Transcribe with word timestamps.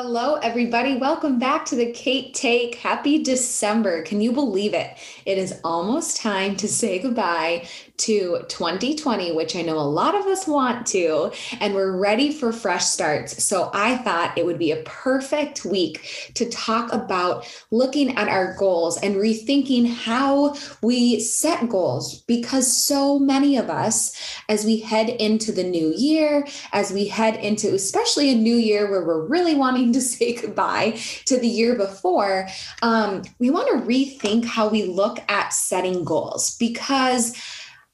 Hello, 0.00 0.36
everybody. 0.36 0.96
Welcome 0.96 1.40
back 1.40 1.64
to 1.64 1.74
the 1.74 1.90
Cait 1.90 2.32
Take. 2.32 2.76
Happy 2.76 3.20
December. 3.20 4.02
Can 4.02 4.20
you 4.20 4.30
believe 4.30 4.72
it? 4.72 4.96
It 5.26 5.38
is 5.38 5.60
almost 5.64 6.18
time 6.18 6.54
to 6.58 6.68
say 6.68 7.00
goodbye 7.00 7.66
to 7.96 8.44
2020, 8.48 9.32
which 9.32 9.56
I 9.56 9.62
know 9.62 9.76
a 9.76 9.80
lot 9.80 10.14
of 10.14 10.24
us 10.26 10.46
want 10.46 10.86
to, 10.88 11.32
and 11.60 11.74
we're 11.74 11.96
ready 11.96 12.32
for 12.32 12.52
fresh 12.52 12.84
starts. 12.84 13.42
So 13.42 13.70
I 13.74 13.96
thought 13.96 14.38
it 14.38 14.46
would 14.46 14.58
be 14.58 14.70
a 14.70 14.84
perfect 14.84 15.64
week 15.64 16.32
to 16.34 16.48
talk 16.48 16.92
about 16.92 17.44
looking 17.72 18.16
at 18.16 18.28
our 18.28 18.54
goals 18.54 18.98
and 18.98 19.16
rethinking 19.16 19.92
how 19.92 20.54
we 20.80 21.18
set 21.18 21.68
goals 21.68 22.20
because 22.22 22.72
so 22.72 23.18
many 23.18 23.56
of 23.56 23.68
us, 23.68 24.16
as 24.48 24.64
we 24.64 24.78
head 24.78 25.08
into 25.08 25.50
the 25.50 25.64
new 25.64 25.92
year, 25.96 26.46
as 26.72 26.92
we 26.92 27.08
head 27.08 27.34
into 27.44 27.74
especially 27.74 28.30
a 28.30 28.36
new 28.36 28.54
year 28.54 28.88
where 28.88 29.04
we're 29.04 29.26
really 29.26 29.56
wanting 29.56 29.87
to 29.92 30.00
say 30.00 30.34
goodbye 30.34 30.98
to 31.26 31.38
the 31.38 31.48
year 31.48 31.74
before, 31.76 32.48
um, 32.82 33.22
we 33.38 33.50
want 33.50 33.68
to 33.68 33.86
rethink 33.86 34.44
how 34.44 34.68
we 34.68 34.84
look 34.84 35.18
at 35.28 35.52
setting 35.52 36.04
goals 36.04 36.56
because 36.56 37.36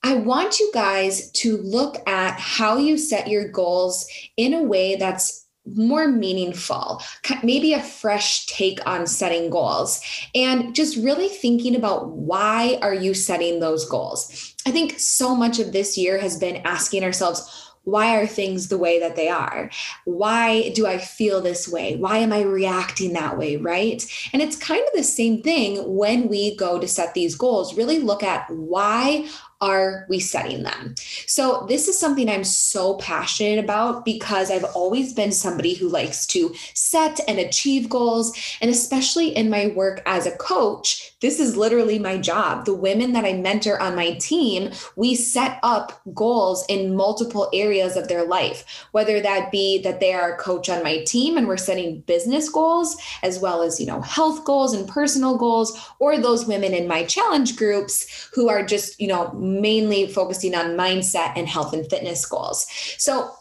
I 0.02 0.14
want 0.14 0.60
you 0.60 0.70
guys 0.74 1.30
to 1.30 1.56
look 1.56 2.06
at 2.06 2.38
how 2.38 2.76
you 2.76 2.98
set 2.98 3.28
your 3.28 3.48
goals 3.48 4.06
in 4.36 4.52
a 4.52 4.62
way 4.62 4.96
that's 4.96 5.44
more 5.66 6.08
meaningful, 6.08 7.02
maybe 7.42 7.72
a 7.72 7.82
fresh 7.82 8.44
take 8.46 8.86
on 8.86 9.06
setting 9.06 9.48
goals 9.48 10.02
and 10.34 10.74
just 10.74 10.96
really 10.98 11.28
thinking 11.28 11.74
about 11.74 12.10
why 12.10 12.78
are 12.82 12.92
you 12.92 13.14
setting 13.14 13.60
those 13.60 13.88
goals. 13.88 14.54
I 14.66 14.70
think 14.70 14.98
so 14.98 15.34
much 15.34 15.58
of 15.58 15.72
this 15.72 15.96
year 15.96 16.18
has 16.18 16.38
been 16.38 16.60
asking 16.66 17.02
ourselves 17.02 17.72
why 17.84 18.16
are 18.16 18.26
things 18.26 18.68
the 18.68 18.78
way 18.78 18.98
that 19.00 19.16
they 19.16 19.28
are? 19.28 19.70
Why 20.04 20.70
do 20.70 20.86
I 20.86 20.98
feel 20.98 21.40
this 21.40 21.68
way? 21.68 21.96
Why 21.96 22.18
am 22.18 22.32
I 22.32 22.42
reacting 22.42 23.12
that 23.12 23.38
way? 23.38 23.56
Right. 23.56 24.04
And 24.32 24.42
it's 24.42 24.56
kind 24.56 24.82
of 24.86 24.92
the 24.94 25.04
same 25.04 25.42
thing 25.42 25.94
when 25.94 26.28
we 26.28 26.56
go 26.56 26.78
to 26.78 26.88
set 26.88 27.14
these 27.14 27.34
goals. 27.34 27.76
Really 27.76 27.98
look 27.98 28.22
at 28.22 28.50
why 28.50 29.28
are 29.60 30.06
we 30.08 30.20
setting 30.20 30.62
them? 30.62 30.94
So, 31.26 31.66
this 31.68 31.88
is 31.88 31.98
something 31.98 32.28
I'm 32.28 32.44
so 32.44 32.96
passionate 32.96 33.62
about 33.62 34.04
because 34.04 34.50
I've 34.50 34.64
always 34.64 35.12
been 35.12 35.32
somebody 35.32 35.74
who 35.74 35.88
likes 35.88 36.26
to 36.28 36.54
set 36.74 37.20
and 37.28 37.38
achieve 37.38 37.88
goals. 37.88 38.36
And 38.60 38.70
especially 38.70 39.34
in 39.34 39.50
my 39.50 39.68
work 39.68 40.02
as 40.06 40.26
a 40.26 40.36
coach, 40.36 41.14
this 41.20 41.40
is 41.40 41.56
literally 41.56 41.98
my 41.98 42.18
job. 42.18 42.66
The 42.66 42.74
women 42.74 43.12
that 43.12 43.24
I 43.24 43.32
mentor 43.32 43.80
on 43.80 43.96
my 43.96 44.12
team, 44.14 44.72
we 44.96 45.14
set 45.14 45.58
up 45.62 46.00
goals 46.14 46.64
in 46.68 46.94
multiple 46.94 47.48
areas 47.54 47.96
of 47.96 48.08
their 48.08 48.26
life, 48.26 48.86
whether 48.92 49.20
that 49.20 49.50
be 49.50 49.80
that 49.82 50.00
they 50.00 50.12
are 50.12 50.34
a 50.34 50.36
coach 50.36 50.68
on 50.68 50.82
my 50.82 51.02
team 51.04 51.38
and 51.38 51.48
we're 51.48 51.56
setting 51.56 52.00
business 52.02 52.48
goals 52.48 52.96
as 53.22 53.38
well 53.38 53.62
as, 53.62 53.80
you 53.80 53.86
know, 53.86 54.02
health 54.02 54.44
goals 54.44 54.74
and 54.74 54.86
personal 54.86 55.38
goals, 55.38 55.78
or 55.98 56.18
those 56.18 56.46
women 56.46 56.74
in 56.74 56.86
my 56.86 57.04
challenge 57.04 57.56
groups 57.56 58.28
who 58.34 58.48
are 58.48 58.64
just, 58.64 59.00
you 59.00 59.06
know, 59.06 59.32
mainly 59.44 60.06
focusing 60.06 60.54
on 60.54 60.76
mindset 60.76 61.32
and 61.36 61.48
health 61.48 61.72
and 61.72 61.88
fitness 61.88 62.24
goals. 62.26 62.66
So 62.98 63.32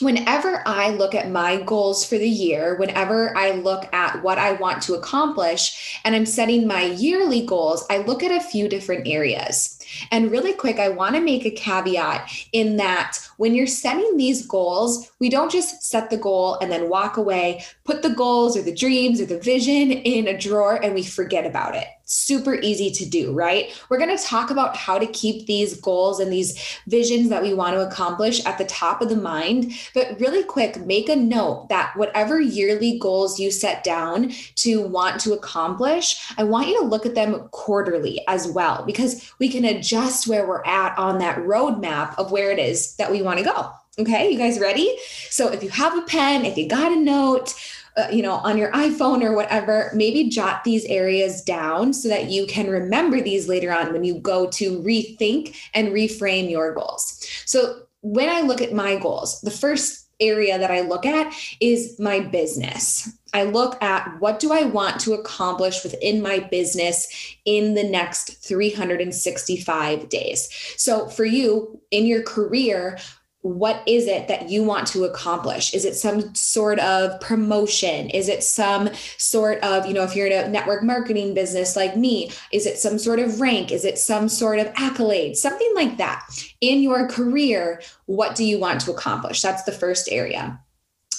whenever 0.00 0.62
I 0.66 0.90
look 0.90 1.14
at 1.14 1.30
my 1.30 1.60
goals 1.62 2.04
for 2.04 2.16
the 2.16 2.28
year, 2.28 2.76
whenever 2.76 3.36
I 3.36 3.52
look 3.52 3.92
at 3.92 4.22
what 4.22 4.38
I 4.38 4.52
want 4.52 4.82
to 4.82 4.94
accomplish, 4.94 6.00
and 6.04 6.14
I'm 6.14 6.26
setting 6.26 6.66
my 6.66 6.84
yearly 6.84 7.44
goals, 7.44 7.84
I 7.90 7.98
look 7.98 8.22
at 8.22 8.32
a 8.32 8.44
few 8.44 8.68
different 8.68 9.06
areas. 9.06 9.76
And 10.10 10.30
really 10.30 10.52
quick, 10.52 10.78
I 10.78 10.88
want 10.88 11.16
to 11.16 11.20
make 11.20 11.44
a 11.44 11.50
caveat 11.50 12.30
in 12.52 12.76
that 12.76 13.18
when 13.36 13.54
you're 13.54 13.66
setting 13.66 14.16
these 14.16 14.46
goals, 14.46 15.10
we 15.18 15.28
don't 15.28 15.50
just 15.50 15.82
set 15.82 16.10
the 16.10 16.16
goal 16.16 16.58
and 16.60 16.70
then 16.70 16.88
walk 16.88 17.16
away, 17.16 17.64
put 17.84 18.02
the 18.02 18.10
goals 18.10 18.56
or 18.56 18.62
the 18.62 18.74
dreams 18.74 19.20
or 19.20 19.26
the 19.26 19.40
vision 19.40 19.90
in 19.90 20.28
a 20.28 20.38
drawer 20.38 20.82
and 20.82 20.94
we 20.94 21.02
forget 21.02 21.44
about 21.44 21.74
it 21.74 21.86
super 22.10 22.54
easy 22.56 22.90
to 22.90 23.06
do, 23.06 23.32
right? 23.32 23.70
We're 23.88 23.98
going 23.98 24.16
to 24.16 24.22
talk 24.22 24.50
about 24.50 24.76
how 24.76 24.98
to 24.98 25.06
keep 25.06 25.46
these 25.46 25.80
goals 25.80 26.18
and 26.18 26.32
these 26.32 26.78
visions 26.88 27.28
that 27.28 27.42
we 27.42 27.54
want 27.54 27.74
to 27.74 27.86
accomplish 27.86 28.44
at 28.44 28.58
the 28.58 28.64
top 28.64 29.00
of 29.00 29.08
the 29.08 29.16
mind. 29.16 29.72
But 29.94 30.18
really 30.18 30.42
quick, 30.42 30.84
make 30.84 31.08
a 31.08 31.16
note 31.16 31.68
that 31.68 31.96
whatever 31.96 32.40
yearly 32.40 32.98
goals 32.98 33.38
you 33.38 33.50
set 33.50 33.84
down 33.84 34.32
to 34.56 34.86
want 34.88 35.20
to 35.20 35.32
accomplish, 35.32 36.20
I 36.36 36.44
want 36.44 36.68
you 36.68 36.80
to 36.80 36.86
look 36.86 37.06
at 37.06 37.14
them 37.14 37.48
quarterly 37.52 38.20
as 38.26 38.48
well, 38.48 38.84
because 38.84 39.32
we 39.38 39.48
can 39.48 39.64
adjust 39.64 40.26
where 40.26 40.46
we're 40.46 40.64
at 40.64 40.98
on 40.98 41.18
that 41.18 41.38
roadmap 41.38 42.18
of 42.18 42.32
where 42.32 42.50
it 42.50 42.58
is 42.58 42.96
that 42.96 43.10
we 43.10 43.22
want 43.22 43.38
to 43.38 43.44
go. 43.44 43.70
Okay, 43.98 44.30
you 44.30 44.38
guys 44.38 44.58
ready? 44.58 44.96
So 45.28 45.48
if 45.48 45.62
you 45.62 45.68
have 45.70 45.98
a 45.98 46.02
pen, 46.02 46.44
if 46.44 46.56
you 46.56 46.68
got 46.68 46.92
a 46.92 46.96
note, 46.96 47.54
uh, 47.96 48.08
you 48.10 48.22
know, 48.22 48.34
on 48.34 48.56
your 48.56 48.70
iPhone 48.72 49.22
or 49.22 49.34
whatever, 49.34 49.90
maybe 49.94 50.28
jot 50.28 50.64
these 50.64 50.84
areas 50.86 51.42
down 51.42 51.92
so 51.92 52.08
that 52.08 52.30
you 52.30 52.46
can 52.46 52.68
remember 52.68 53.20
these 53.20 53.48
later 53.48 53.72
on 53.72 53.92
when 53.92 54.04
you 54.04 54.18
go 54.18 54.48
to 54.50 54.80
rethink 54.80 55.56
and 55.74 55.88
reframe 55.88 56.50
your 56.50 56.74
goals. 56.74 57.26
So, 57.46 57.82
when 58.02 58.30
I 58.30 58.40
look 58.40 58.62
at 58.62 58.72
my 58.72 58.96
goals, 58.96 59.42
the 59.42 59.50
first 59.50 60.00
area 60.20 60.58
that 60.58 60.70
I 60.70 60.80
look 60.82 61.06
at 61.06 61.34
is 61.60 61.98
my 61.98 62.20
business. 62.20 63.10
I 63.32 63.44
look 63.44 63.82
at 63.82 64.20
what 64.20 64.38
do 64.38 64.52
I 64.52 64.64
want 64.64 65.00
to 65.00 65.14
accomplish 65.14 65.82
within 65.82 66.20
my 66.20 66.40
business 66.40 67.36
in 67.44 67.74
the 67.74 67.84
next 67.84 68.44
365 68.44 70.08
days. 70.08 70.48
So 70.76 71.08
for 71.08 71.24
you 71.24 71.80
in 71.90 72.06
your 72.06 72.22
career, 72.22 72.98
what 73.42 73.82
is 73.86 74.06
it 74.06 74.28
that 74.28 74.50
you 74.50 74.62
want 74.62 74.86
to 74.88 75.04
accomplish? 75.04 75.72
Is 75.72 75.86
it 75.86 75.94
some 75.94 76.34
sort 76.34 76.78
of 76.78 77.18
promotion? 77.20 78.10
Is 78.10 78.28
it 78.28 78.42
some 78.42 78.90
sort 79.16 79.58
of 79.60 79.86
you 79.86 79.94
know 79.94 80.02
if 80.02 80.14
you're 80.14 80.26
in 80.26 80.44
a 80.44 80.48
network 80.48 80.82
marketing 80.82 81.32
business 81.32 81.76
like 81.76 81.96
me 81.96 82.30
is 82.52 82.66
it 82.66 82.78
some 82.78 82.98
sort 82.98 83.18
of 83.18 83.40
rank? 83.40 83.72
Is 83.72 83.84
it 83.84 83.98
some 83.98 84.28
sort 84.28 84.58
of 84.58 84.70
accolade? 84.76 85.36
Something 85.36 85.72
like 85.74 85.96
that. 85.96 86.22
In 86.60 86.82
your 86.82 87.08
career 87.08 87.80
what 88.06 88.34
do 88.34 88.44
you 88.44 88.58
want 88.58 88.80
to 88.82 88.90
accomplish? 88.90 89.40
That's 89.40 89.62
the 89.62 89.72
first 89.72 90.08
area. 90.10 90.60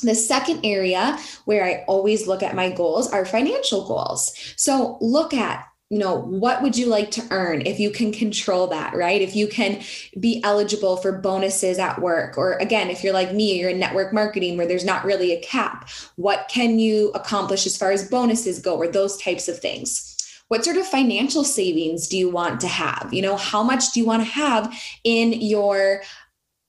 The 0.03 0.15
second 0.15 0.63
area 0.63 1.17
where 1.45 1.63
I 1.63 1.83
always 1.87 2.27
look 2.27 2.43
at 2.43 2.55
my 2.55 2.71
goals 2.71 3.11
are 3.11 3.25
financial 3.25 3.87
goals. 3.87 4.33
So 4.57 4.97
look 4.99 5.33
at 5.33 5.65
you 5.91 5.97
know 5.97 6.15
what 6.15 6.61
would 6.61 6.77
you 6.77 6.87
like 6.87 7.11
to 7.11 7.27
earn 7.31 7.61
if 7.65 7.77
you 7.77 7.91
can 7.91 8.13
control 8.13 8.65
that 8.67 8.95
right? 8.95 9.21
If 9.21 9.35
you 9.35 9.47
can 9.47 9.83
be 10.17 10.41
eligible 10.43 10.95
for 10.95 11.11
bonuses 11.11 11.77
at 11.77 12.01
work 12.01 12.37
or 12.37 12.53
again 12.53 12.89
if 12.89 13.03
you're 13.03 13.13
like 13.13 13.33
me 13.33 13.59
you're 13.59 13.69
in 13.69 13.79
network 13.79 14.13
marketing 14.13 14.55
where 14.55 14.65
there's 14.65 14.85
not 14.85 15.03
really 15.03 15.33
a 15.33 15.41
cap. 15.41 15.89
What 16.15 16.49
can 16.49 16.79
you 16.79 17.11
accomplish 17.13 17.65
as 17.65 17.75
far 17.75 17.91
as 17.91 18.09
bonuses 18.09 18.59
go 18.59 18.77
or 18.77 18.87
those 18.87 19.21
types 19.21 19.49
of 19.49 19.59
things? 19.59 20.07
What 20.47 20.63
sort 20.63 20.77
of 20.77 20.87
financial 20.87 21.43
savings 21.43 22.07
do 22.07 22.17
you 22.17 22.29
want 22.29 22.61
to 22.61 22.67
have? 22.67 23.09
You 23.11 23.21
know 23.21 23.35
how 23.35 23.61
much 23.61 23.91
do 23.91 23.99
you 23.99 24.05
want 24.05 24.21
to 24.23 24.29
have 24.29 24.73
in 25.03 25.33
your 25.33 26.03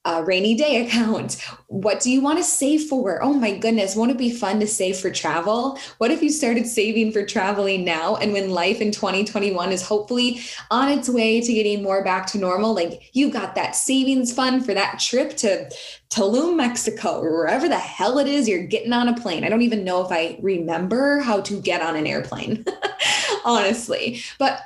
a 0.04 0.24
rainy 0.24 0.54
day 0.54 0.84
account. 0.86 1.40
What 1.68 2.00
do 2.00 2.10
you 2.10 2.20
want 2.20 2.38
to 2.38 2.44
save 2.44 2.88
for? 2.88 3.22
Oh 3.22 3.32
my 3.32 3.56
goodness, 3.56 3.96
won't 3.96 4.10
it 4.10 4.18
be 4.18 4.30
fun 4.30 4.60
to 4.60 4.66
save 4.66 4.98
for 4.98 5.10
travel? 5.10 5.78
What 5.98 6.10
if 6.10 6.22
you 6.22 6.30
started 6.30 6.66
saving 6.66 7.12
for 7.12 7.24
traveling 7.24 7.84
now? 7.84 8.16
And 8.16 8.32
when 8.32 8.50
life 8.50 8.80
in 8.80 8.90
2021 8.90 9.72
is 9.72 9.86
hopefully 9.86 10.40
on 10.70 10.88
its 10.90 11.08
way 11.08 11.40
to 11.40 11.52
getting 11.52 11.82
more 11.82 12.04
back 12.04 12.26
to 12.28 12.38
normal, 12.38 12.74
like 12.74 13.10
you 13.12 13.30
got 13.30 13.54
that 13.54 13.76
savings 13.76 14.32
fund 14.32 14.64
for 14.64 14.74
that 14.74 14.98
trip 14.98 15.36
to 15.38 15.70
Tulum, 16.10 16.56
Mexico, 16.56 17.20
or 17.20 17.30
wherever 17.38 17.68
the 17.68 17.78
hell 17.78 18.18
it 18.18 18.26
is 18.26 18.46
you're 18.46 18.66
getting 18.66 18.92
on 18.92 19.08
a 19.08 19.14
plane. 19.14 19.44
I 19.44 19.48
don't 19.48 19.62
even 19.62 19.82
know 19.82 20.04
if 20.04 20.12
I 20.12 20.38
remember 20.42 21.20
how 21.20 21.40
to 21.40 21.60
get 21.60 21.80
on 21.80 21.96
an 21.96 22.06
airplane, 22.06 22.66
honestly. 23.46 24.20
But 24.38 24.60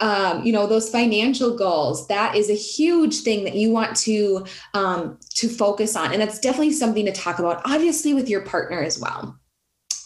um, 0.00 0.44
you 0.44 0.52
know 0.52 0.66
those 0.66 0.90
financial 0.90 1.56
goals 1.56 2.06
that 2.08 2.34
is 2.34 2.50
a 2.50 2.54
huge 2.54 3.20
thing 3.20 3.44
that 3.44 3.54
you 3.54 3.70
want 3.70 3.96
to 3.98 4.44
um, 4.74 5.18
to 5.34 5.48
focus 5.48 5.96
on. 5.96 6.12
And 6.12 6.20
that's 6.20 6.38
definitely 6.38 6.72
something 6.72 7.06
to 7.06 7.12
talk 7.12 7.38
about 7.38 7.62
obviously 7.64 8.14
with 8.14 8.28
your 8.28 8.42
partner 8.42 8.82
as 8.82 8.98
well 8.98 9.38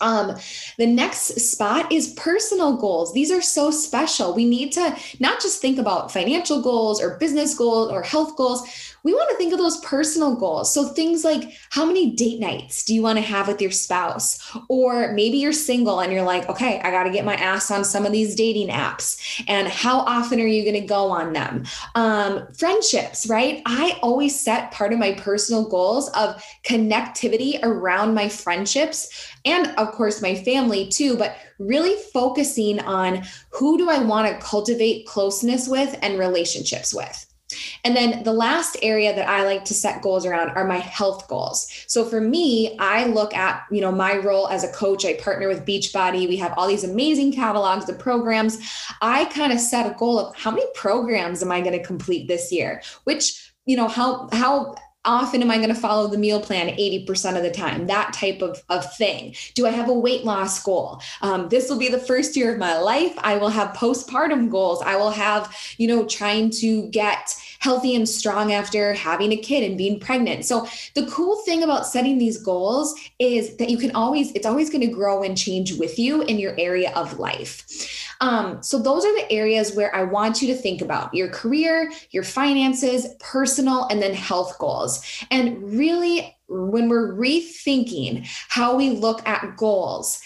um, 0.00 0.37
the 0.79 0.87
next 0.87 1.41
spot 1.41 1.91
is 1.93 2.15
personal 2.15 2.77
goals. 2.77 3.12
These 3.12 3.31
are 3.31 3.43
so 3.43 3.71
special. 3.71 4.35
We 4.35 4.45
need 4.45 4.73
to 4.73 4.97
not 5.21 5.41
just 5.41 5.61
think 5.61 5.79
about 5.79 6.12
financial 6.12 6.62
goals 6.62 7.03
or 7.03 7.19
business 7.19 7.55
goals 7.55 7.91
or 7.91 8.03
health 8.03 8.37
goals 8.37 8.95
we 9.05 9.15
want 9.15 9.31
to 9.31 9.37
think 9.37 9.53
of 9.53 9.59
those 9.59 9.79
personal 9.79 10.35
goals. 10.35 10.73
So 10.75 10.89
things 10.89 11.25
like 11.25 11.53
how 11.71 11.85
many 11.85 12.11
date 12.11 12.41
nights 12.41 12.85
do 12.85 12.95
you 12.95 13.03
want 13.03 13.17
to 13.17 13.23
have 13.23 13.49
with 13.49 13.62
your 13.62 13.71
spouse? 13.71 14.39
Or 14.69 15.12
maybe 15.12 15.39
you're 15.39 15.53
single 15.53 16.01
and 16.01 16.12
you're 16.12 16.23
like, 16.23 16.49
okay, 16.49 16.81
I 16.81 16.91
got 16.91 17.05
to 17.05 17.11
get 17.11 17.25
my 17.25 17.35
ass 17.37 17.71
on 17.71 17.85
some 17.85 18.05
of 18.05 18.12
these 18.12 18.35
dating 18.35 18.69
apps. 18.69 19.43
And 19.49 19.69
how 19.69 20.01
often 20.01 20.41
are 20.41 20.47
you 20.47 20.62
going 20.62 20.81
to 20.81 20.87
go 20.87 21.11
on 21.11 21.33
them? 21.33 21.65
Um, 21.94 22.49
friendships, 22.53 23.29
right? 23.29 23.62
I 23.67 23.99
always 24.03 24.39
set 24.39 24.73
part 24.73 24.93
of 24.93 24.99
my 24.99 25.12
personal 25.12 25.69
goals 25.69 26.11
of 26.11 26.43
connectivity 26.67 27.61
around 27.62 28.15
my 28.15 28.29
friendships 28.29 29.33
and 29.49 29.69
of 29.79 29.93
course 29.93 30.21
my 30.23 30.35
family 30.35 30.89
too, 30.89 31.17
but 31.17 31.37
really 31.59 31.97
focusing 32.12 32.81
on 32.81 33.23
who 33.50 33.79
do 33.79 33.89
I 33.91 33.99
want 33.99 34.29
to 34.29 34.47
cultivate 34.47 35.06
closeness 35.06 35.69
with 35.69 35.99
and 36.03 36.19
relationships 36.19 36.95
with. 36.95 37.25
And 37.83 37.97
then 37.97 38.25
the 38.25 38.33
last 38.33 38.77
area 38.83 39.15
that 39.15 39.27
I 39.27 39.45
like 39.45 39.65
to 39.67 39.75
set 39.75 40.03
goals 40.03 40.27
around 40.27 40.50
are 40.50 40.67
my 40.67 40.77
health 40.77 41.29
goals. 41.29 41.67
So 41.87 42.05
for 42.05 42.21
me, 42.21 42.77
I 42.79 43.06
look 43.06 43.35
at, 43.35 43.65
you 43.71 43.81
know, 43.81 43.91
my 43.91 44.17
role 44.17 44.49
as 44.49 44.65
a 44.65 44.73
coach. 44.73 45.06
I 45.06 45.15
partner 45.15 45.49
with 45.49 45.65
Beachbody. 45.65 46.29
We 46.29 46.37
have 46.37 46.53
all 46.59 46.69
these 46.69 46.85
amazing 46.85 47.33
catalogs 47.33 47.89
of 47.89 47.99
programs. 47.99 48.59
I 49.01 49.25
kind 49.27 49.53
of 49.53 49.61
set 49.61 49.91
a 49.91 49.94
goal 49.94 50.19
of 50.19 50.37
how 50.37 50.51
many 50.51 50.67
programs 50.75 51.43
am 51.43 51.51
I 51.51 51.62
going 51.62 51.79
to 51.79 51.83
complete 51.83 52.29
this 52.29 52.53
year? 52.53 52.83
Which, 53.05 53.53
you 53.65 53.77
know, 53.77 53.89
how 53.89 54.29
how 54.33 54.75
often 55.08 55.43
am 55.43 55.50
I 55.50 55.56
going 55.56 55.75
to 55.75 55.75
follow 55.75 56.06
the 56.06 56.19
meal 56.19 56.40
plan 56.40 56.69
80% 56.69 57.37
of 57.37 57.43
the 57.43 57.50
time? 57.50 57.87
That 57.87 58.12
type 58.12 58.43
of, 58.43 58.62
of 58.69 58.94
thing. 58.96 59.34
Do 59.55 59.66
I 59.66 59.70
have 59.70 59.88
a 59.88 59.94
weight 59.94 60.25
loss 60.25 60.62
goal? 60.62 61.00
Um, 61.22 61.49
this 61.49 61.70
will 61.70 61.78
be 61.78 61.88
the 61.88 61.99
first 61.99 62.37
year 62.37 62.52
of 62.52 62.58
my 62.58 62.78
life. 62.78 63.14
I 63.19 63.38
will 63.38 63.49
have 63.49 63.75
postpartum 63.75 64.50
goals. 64.50 64.82
I 64.82 64.96
will 64.96 65.10
have, 65.10 65.56
you 65.78 65.88
know, 65.88 66.05
trying 66.05 66.50
to 66.50 66.88
get 66.88 67.34
healthy 67.58 67.94
and 67.94 68.08
strong 68.08 68.52
after 68.52 68.94
having 68.94 69.32
a 69.32 69.37
kid 69.37 69.69
and 69.69 69.76
being 69.76 69.99
pregnant. 70.00 70.44
So 70.44 70.66
the 70.94 71.06
cool 71.06 71.37
thing 71.44 71.62
about 71.62 71.87
setting 71.87 72.19
these 72.19 72.43
goals 72.43 72.94
is 73.19 73.56
that 73.56 73.70
you 73.70 73.78
can 73.78 73.94
always, 73.94 74.32
it's 74.32 74.46
always 74.46 74.70
going 74.70 74.82
to 74.82 74.94
grow 74.94 75.22
and 75.22 75.37
change 75.37 75.75
with 75.75 75.99
you 75.99 76.22
in 76.22 76.38
your 76.38 76.55
area 76.58 76.93
of 76.94 77.19
life. 77.19 77.64
Um, 78.20 78.62
so 78.62 78.78
those 78.78 79.05
are 79.05 79.14
the 79.14 79.31
areas 79.31 79.75
where 79.75 79.94
I 79.94 80.02
want 80.02 80.43
you 80.43 80.49
to 80.55 80.60
think 80.60 80.82
about 80.82 81.14
your 81.14 81.28
career, 81.28 81.93
your 82.10 82.25
finances, 82.25 83.06
personal, 83.20 83.87
and 83.90 84.02
then 84.02 84.14
health 84.14 84.58
goals. 84.58 85.05
And 85.31 85.62
really, 85.72 86.37
when 86.49 86.88
we're 86.88 87.12
rethinking 87.12 88.26
how 88.49 88.75
we 88.75 88.90
look 88.90 89.26
at 89.28 89.56
goals, 89.56 90.20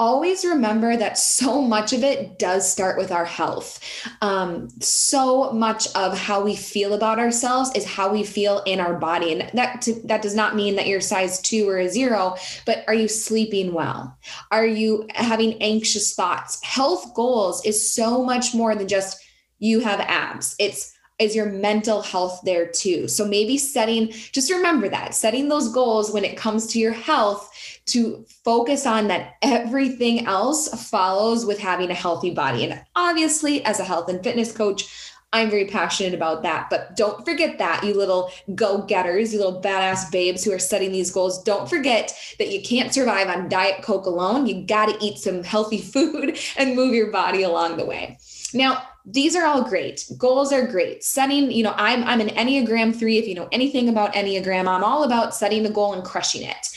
always 0.00 0.46
remember 0.46 0.96
that 0.96 1.18
so 1.18 1.60
much 1.60 1.92
of 1.92 2.02
it 2.02 2.38
does 2.38 2.68
start 2.68 2.96
with 2.96 3.12
our 3.12 3.26
health. 3.26 3.78
Um, 4.22 4.70
so 4.80 5.52
much 5.52 5.94
of 5.94 6.16
how 6.16 6.40
we 6.40 6.56
feel 6.56 6.94
about 6.94 7.18
ourselves 7.18 7.70
is 7.74 7.84
how 7.84 8.10
we 8.10 8.24
feel 8.24 8.62
in 8.64 8.80
our 8.80 8.94
body, 8.94 9.32
and 9.32 9.50
that 9.52 9.82
to, 9.82 9.92
that 10.06 10.22
does 10.22 10.34
not 10.34 10.56
mean 10.56 10.74
that 10.76 10.86
you're 10.86 11.02
size 11.02 11.38
two 11.42 11.68
or 11.68 11.78
a 11.78 11.88
zero. 11.88 12.34
But 12.64 12.82
are 12.88 12.94
you 12.94 13.08
sleeping 13.08 13.74
well? 13.74 14.16
Are 14.50 14.66
you 14.66 15.06
having 15.14 15.62
anxious 15.62 16.14
thoughts? 16.14 16.64
Health 16.64 17.12
goals 17.14 17.62
is 17.66 17.92
so 17.92 18.24
much 18.24 18.54
more 18.54 18.74
than 18.74 18.88
just 18.88 19.22
you 19.58 19.80
have 19.80 20.00
abs. 20.00 20.56
It's 20.58 20.94
is 21.20 21.36
your 21.36 21.46
mental 21.46 22.02
health 22.02 22.40
there 22.44 22.66
too? 22.66 23.06
So 23.06 23.26
maybe 23.26 23.58
setting, 23.58 24.08
just 24.10 24.50
remember 24.50 24.88
that, 24.88 25.14
setting 25.14 25.48
those 25.48 25.72
goals 25.72 26.12
when 26.12 26.24
it 26.24 26.36
comes 26.36 26.66
to 26.68 26.78
your 26.78 26.92
health 26.92 27.80
to 27.86 28.24
focus 28.44 28.86
on 28.86 29.08
that 29.08 29.34
everything 29.42 30.26
else 30.26 30.88
follows 30.88 31.44
with 31.44 31.58
having 31.58 31.90
a 31.90 31.94
healthy 31.94 32.30
body. 32.30 32.64
And 32.64 32.82
obviously, 32.96 33.64
as 33.64 33.80
a 33.80 33.84
health 33.84 34.08
and 34.08 34.22
fitness 34.22 34.52
coach, 34.52 34.88
I'm 35.32 35.48
very 35.48 35.66
passionate 35.66 36.14
about 36.14 36.42
that. 36.42 36.68
But 36.70 36.96
don't 36.96 37.24
forget 37.24 37.58
that, 37.58 37.84
you 37.84 37.94
little 37.94 38.32
go 38.54 38.82
getters, 38.82 39.32
you 39.32 39.38
little 39.38 39.62
badass 39.62 40.10
babes 40.10 40.44
who 40.44 40.52
are 40.52 40.58
setting 40.58 40.90
these 40.90 41.12
goals. 41.12 41.42
Don't 41.44 41.70
forget 41.70 42.12
that 42.38 42.50
you 42.50 42.60
can't 42.62 42.92
survive 42.92 43.28
on 43.28 43.48
Diet 43.48 43.82
Coke 43.82 44.06
alone. 44.06 44.46
You 44.46 44.66
got 44.66 44.86
to 44.86 45.04
eat 45.04 45.18
some 45.18 45.44
healthy 45.44 45.78
food 45.92 46.36
and 46.56 46.74
move 46.74 46.94
your 46.94 47.12
body 47.12 47.42
along 47.42 47.76
the 47.76 47.86
way. 47.86 48.18
Now, 48.54 48.82
these 49.06 49.34
are 49.34 49.46
all 49.46 49.62
great. 49.62 50.04
Goals 50.18 50.52
are 50.52 50.66
great. 50.66 51.02
Setting, 51.02 51.50
you 51.50 51.62
know, 51.62 51.74
I'm 51.76 52.04
I'm 52.04 52.20
an 52.20 52.28
Enneagram 52.28 52.94
3 52.94 53.18
if 53.18 53.26
you 53.26 53.34
know 53.34 53.48
anything 53.52 53.88
about 53.88 54.14
Enneagram, 54.14 54.68
I'm 54.68 54.84
all 54.84 55.04
about 55.04 55.34
setting 55.34 55.62
the 55.62 55.70
goal 55.70 55.94
and 55.94 56.04
crushing 56.04 56.42
it. 56.42 56.68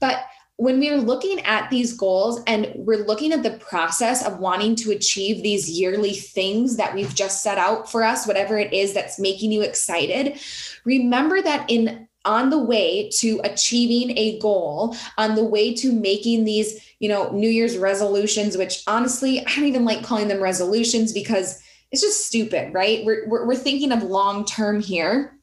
But 0.00 0.24
when 0.56 0.78
we're 0.78 0.98
looking 0.98 1.40
at 1.40 1.68
these 1.70 1.92
goals 1.92 2.40
and 2.46 2.70
we're 2.76 3.04
looking 3.04 3.32
at 3.32 3.42
the 3.42 3.58
process 3.58 4.24
of 4.24 4.38
wanting 4.38 4.76
to 4.76 4.92
achieve 4.92 5.42
these 5.42 5.68
yearly 5.68 6.12
things 6.12 6.76
that 6.76 6.94
we've 6.94 7.14
just 7.14 7.42
set 7.42 7.58
out 7.58 7.90
for 7.90 8.04
us, 8.04 8.26
whatever 8.26 8.58
it 8.58 8.72
is 8.72 8.92
that's 8.92 9.18
making 9.18 9.50
you 9.50 9.62
excited, 9.62 10.38
remember 10.84 11.42
that 11.42 11.68
in 11.68 12.06
on 12.24 12.50
the 12.50 12.58
way 12.58 13.08
to 13.18 13.40
achieving 13.44 14.16
a 14.16 14.38
goal, 14.38 14.96
on 15.18 15.34
the 15.34 15.44
way 15.44 15.74
to 15.74 15.92
making 15.92 16.44
these, 16.44 16.80
you 17.00 17.08
know, 17.08 17.30
New 17.30 17.48
Year's 17.48 17.78
resolutions, 17.78 18.56
which 18.56 18.82
honestly, 18.86 19.40
I 19.40 19.54
don't 19.54 19.64
even 19.64 19.84
like 19.84 20.04
calling 20.04 20.28
them 20.28 20.40
resolutions 20.40 21.12
because 21.12 21.62
it's 21.90 22.00
just 22.00 22.26
stupid, 22.26 22.72
right? 22.72 23.04
We're, 23.04 23.28
we're, 23.28 23.54
thinking 23.54 23.92
of 23.92 24.02
long 24.02 24.46
term 24.46 24.80
here 24.80 25.36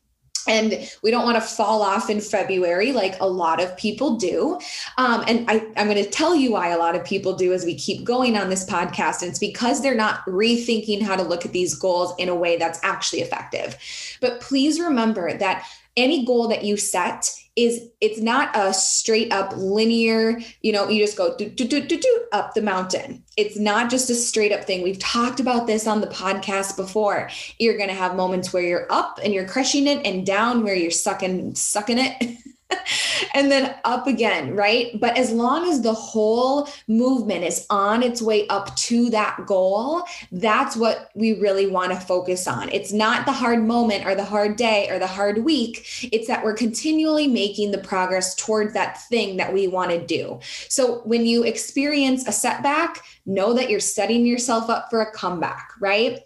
and 0.48 0.90
we 1.04 1.12
don't 1.12 1.26
want 1.26 1.36
to 1.36 1.42
fall 1.42 1.84
off 1.84 2.10
in 2.10 2.20
February 2.20 2.92
like 2.92 3.20
a 3.20 3.28
lot 3.28 3.62
of 3.62 3.78
people 3.78 4.16
do. 4.16 4.60
Um, 4.98 5.24
and 5.28 5.50
I, 5.50 5.66
I'm 5.78 5.88
going 5.88 6.04
to 6.04 6.10
tell 6.10 6.36
you 6.36 6.54
why 6.54 6.70
a 6.70 6.78
lot 6.78 6.96
of 6.96 7.06
people 7.06 7.36
do 7.36 7.54
as 7.54 7.66
we 7.66 7.76
keep 7.76 8.04
going 8.04 8.36
on 8.36 8.50
this 8.50 8.68
podcast. 8.68 9.22
And 9.22 9.30
it's 9.30 9.40
because 9.40 9.82
they're 9.82 9.94
not 9.94 10.26
rethinking 10.26 11.04
how 11.04 11.16
to 11.16 11.24
look 11.24 11.46
at 11.46 11.52
these 11.52 11.76
goals 11.76 12.14
in 12.18 12.30
a 12.30 12.36
way 12.36 12.58
that's 12.58 12.80
actually 12.84 13.22
effective. 13.22 13.78
But 14.22 14.42
please 14.42 14.80
remember 14.80 15.38
that 15.38 15.68
any 16.00 16.26
goal 16.26 16.48
that 16.48 16.64
you 16.64 16.78
set 16.78 17.30
is 17.56 17.90
it's 18.00 18.20
not 18.20 18.56
a 18.56 18.74
straight 18.74 19.34
up 19.34 19.52
linear, 19.56 20.40
you 20.62 20.72
know, 20.72 20.88
you 20.88 21.04
just 21.04 21.18
go 21.18 21.36
do, 21.36 21.50
do, 21.50 21.68
do, 21.68 21.86
do, 21.86 22.00
do, 22.00 22.26
up 22.32 22.54
the 22.54 22.62
mountain. 22.62 23.24
It's 23.36 23.58
not 23.58 23.90
just 23.90 24.10
a 24.10 24.16
straight 24.16 24.54
up 24.54 24.64
thing. 24.64 24.82
We've 24.82 25.00
talked 25.00 25.40
about 25.40 25.68
this 25.68 25.86
on 25.86 26.00
the 26.00 26.08
podcast 26.08 26.78
before. 26.78 27.30
You're 27.58 27.78
going 27.78 27.90
to 27.90 27.96
have 27.96 28.16
moments 28.16 28.54
where 28.54 28.64
you're 28.64 28.92
up 28.92 29.20
and 29.24 29.34
you're 29.34 29.48
crushing 29.48 29.88
it 29.88 30.06
and 30.06 30.26
down 30.26 30.64
where 30.64 30.76
you're 30.76 30.92
sucking 30.92 31.56
sucking 31.56 31.98
it. 32.00 32.38
and 33.34 33.52
then 33.52 33.76
up 33.84 34.08
again, 34.08 34.56
right? 34.56 35.00
But 35.00 35.18
as 35.18 35.32
long 35.32 35.70
as 35.70 35.82
the 35.82 35.94
whole 35.94 36.70
movement 36.88 37.44
is 37.44 37.66
on 37.70 38.04
its 38.04 38.22
way 38.22 38.48
up 38.48 38.76
to 38.78 39.10
that 39.10 39.46
goal, 39.46 40.04
that's 40.32 40.76
what 40.76 41.10
we 41.16 41.40
really 41.40 41.68
want 41.68 41.92
to 41.92 42.00
focus 42.00 42.48
on. 42.48 42.70
It's 42.70 42.94
not 42.94 43.26
the 43.26 43.32
hard 43.32 43.64
moment 43.64 44.06
or 44.06 44.16
the 44.16 44.26
hard 44.26 44.56
day 44.56 44.88
or 44.90 45.00
the 45.00 45.08
hard 45.08 45.44
week. 45.44 46.10
It's 46.12 46.28
that 46.28 46.44
we're 46.44 46.54
continually 46.54 47.28
making 47.28 47.72
the 47.72 47.78
progress 47.80 48.36
towards 48.36 48.74
that 48.74 49.02
thing 49.10 49.38
that 49.38 49.54
we 49.54 49.68
want 49.68 49.92
to 49.92 50.06
do. 50.06 50.40
So 50.68 51.02
when 51.06 51.26
you 51.26 51.44
experience 51.44 52.28
a 52.28 52.32
setback, 52.32 53.04
know 53.26 53.54
that 53.54 53.70
you're 53.70 53.80
setting 53.80 54.26
yourself 54.26 54.70
up 54.70 54.90
for 54.90 55.02
a 55.02 55.12
comeback, 55.12 55.72
right? 55.80 56.20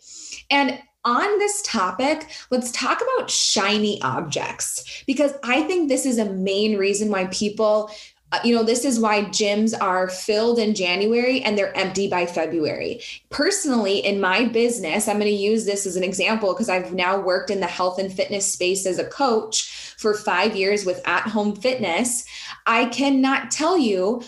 And 0.49 0.79
on 1.05 1.39
this 1.39 1.61
topic, 1.63 2.29
let's 2.49 2.71
talk 2.71 3.01
about 3.01 3.29
shiny 3.29 4.01
objects 4.01 5.03
because 5.05 5.33
I 5.43 5.63
think 5.63 5.89
this 5.89 6.05
is 6.05 6.17
a 6.17 6.31
main 6.31 6.77
reason 6.77 7.09
why 7.09 7.25
people 7.27 7.91
uh, 8.33 8.39
you 8.43 8.55
know, 8.55 8.63
this 8.63 8.83
is 8.83 8.99
why 8.99 9.21
gyms 9.25 9.79
are 9.79 10.09
filled 10.09 10.57
in 10.57 10.73
January 10.73 11.41
and 11.41 11.55
they're 11.55 11.77
empty 11.77 12.07
by 12.07 12.25
February. 12.25 12.99
Personally, 13.29 13.99
in 13.99 14.19
my 14.19 14.45
business, 14.45 15.07
I'm 15.07 15.19
going 15.19 15.29
to 15.29 15.37
use 15.37 15.65
this 15.65 15.85
as 15.85 15.95
an 15.97 16.03
example 16.03 16.51
because 16.51 16.67
I've 16.67 16.95
now 16.95 17.21
worked 17.21 17.51
in 17.51 17.59
the 17.59 17.67
health 17.67 17.99
and 17.99 18.11
fitness 18.11 18.51
space 18.51 18.87
as 18.87 18.97
a 18.97 19.05
coach 19.05 19.95
for 19.99 20.15
five 20.15 20.55
years 20.55 20.83
with 20.83 20.99
at 21.07 21.27
home 21.27 21.55
fitness. 21.55 22.25
I 22.65 22.85
cannot 22.85 23.51
tell 23.51 23.77
you 23.77 24.23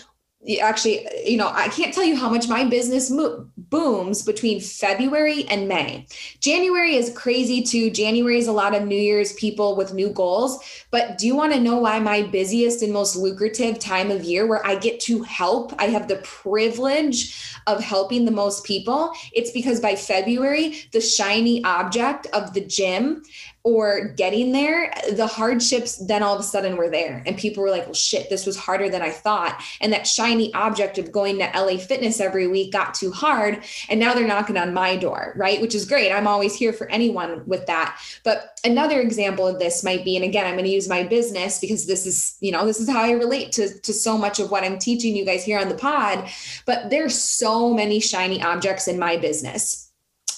actually 0.60 1.06
you 1.24 1.36
know 1.36 1.48
i 1.54 1.68
can't 1.68 1.92
tell 1.92 2.04
you 2.04 2.16
how 2.16 2.28
much 2.28 2.48
my 2.48 2.64
business 2.64 3.10
mo- 3.10 3.46
booms 3.56 4.22
between 4.22 4.60
february 4.60 5.44
and 5.48 5.68
may. 5.68 6.06
January 6.40 6.94
is 6.94 7.10
crazy 7.16 7.62
too. 7.62 7.90
January 7.90 8.38
is 8.38 8.46
a 8.46 8.52
lot 8.52 8.74
of 8.74 8.86
new 8.86 8.98
year's 8.98 9.32
people 9.34 9.76
with 9.76 9.92
new 9.92 10.08
goals 10.10 10.58
but 10.90 11.18
do 11.18 11.26
you 11.26 11.34
want 11.34 11.52
to 11.52 11.60
know 11.60 11.78
why 11.78 11.98
my 11.98 12.22
busiest 12.22 12.82
and 12.82 12.92
most 12.92 13.16
lucrative 13.16 13.78
time 13.78 14.10
of 14.10 14.22
year 14.22 14.46
where 14.46 14.64
i 14.66 14.74
get 14.74 15.00
to 15.00 15.22
help 15.22 15.72
i 15.80 15.84
have 15.86 16.08
the 16.08 16.16
privilege 16.16 17.56
of 17.66 17.82
helping 17.82 18.24
the 18.24 18.30
most 18.30 18.64
people? 18.64 19.12
It's 19.32 19.50
because 19.50 19.80
by 19.80 19.96
february 19.96 20.76
the 20.92 21.00
shiny 21.00 21.64
object 21.64 22.26
of 22.32 22.54
the 22.54 22.60
gym 22.60 23.22
or 23.66 24.04
getting 24.16 24.52
there, 24.52 24.94
the 25.10 25.26
hardships 25.26 25.96
then 25.96 26.22
all 26.22 26.34
of 26.34 26.40
a 26.40 26.44
sudden 26.44 26.76
were 26.76 26.88
there. 26.88 27.20
And 27.26 27.36
people 27.36 27.64
were 27.64 27.70
like, 27.70 27.84
well, 27.84 27.94
shit, 27.94 28.30
this 28.30 28.46
was 28.46 28.56
harder 28.56 28.88
than 28.88 29.02
I 29.02 29.10
thought. 29.10 29.60
And 29.80 29.92
that 29.92 30.06
shiny 30.06 30.54
object 30.54 30.98
of 30.98 31.10
going 31.10 31.40
to 31.40 31.50
LA 31.52 31.76
Fitness 31.78 32.20
every 32.20 32.46
week 32.46 32.72
got 32.72 32.94
too 32.94 33.10
hard. 33.10 33.64
And 33.88 33.98
now 33.98 34.14
they're 34.14 34.24
knocking 34.24 34.56
on 34.56 34.72
my 34.72 34.94
door, 34.94 35.34
right? 35.34 35.60
Which 35.60 35.74
is 35.74 35.84
great. 35.84 36.12
I'm 36.12 36.28
always 36.28 36.54
here 36.54 36.72
for 36.72 36.88
anyone 36.90 37.42
with 37.44 37.66
that. 37.66 38.00
But 38.22 38.60
another 38.62 39.00
example 39.00 39.48
of 39.48 39.58
this 39.58 39.82
might 39.82 40.04
be, 40.04 40.14
and 40.14 40.24
again, 40.24 40.46
I'm 40.46 40.54
going 40.54 40.64
to 40.64 40.70
use 40.70 40.88
my 40.88 41.02
business 41.02 41.58
because 41.58 41.86
this 41.86 42.06
is, 42.06 42.36
you 42.38 42.52
know, 42.52 42.66
this 42.66 42.78
is 42.78 42.88
how 42.88 43.02
I 43.02 43.10
relate 43.10 43.50
to, 43.52 43.80
to 43.80 43.92
so 43.92 44.16
much 44.16 44.38
of 44.38 44.52
what 44.52 44.62
I'm 44.62 44.78
teaching 44.78 45.16
you 45.16 45.24
guys 45.24 45.44
here 45.44 45.58
on 45.58 45.68
the 45.68 45.74
pod. 45.74 46.28
But 46.66 46.90
there's 46.90 47.20
so 47.20 47.74
many 47.74 47.98
shiny 47.98 48.40
objects 48.40 48.86
in 48.86 48.96
my 48.96 49.16
business 49.16 49.85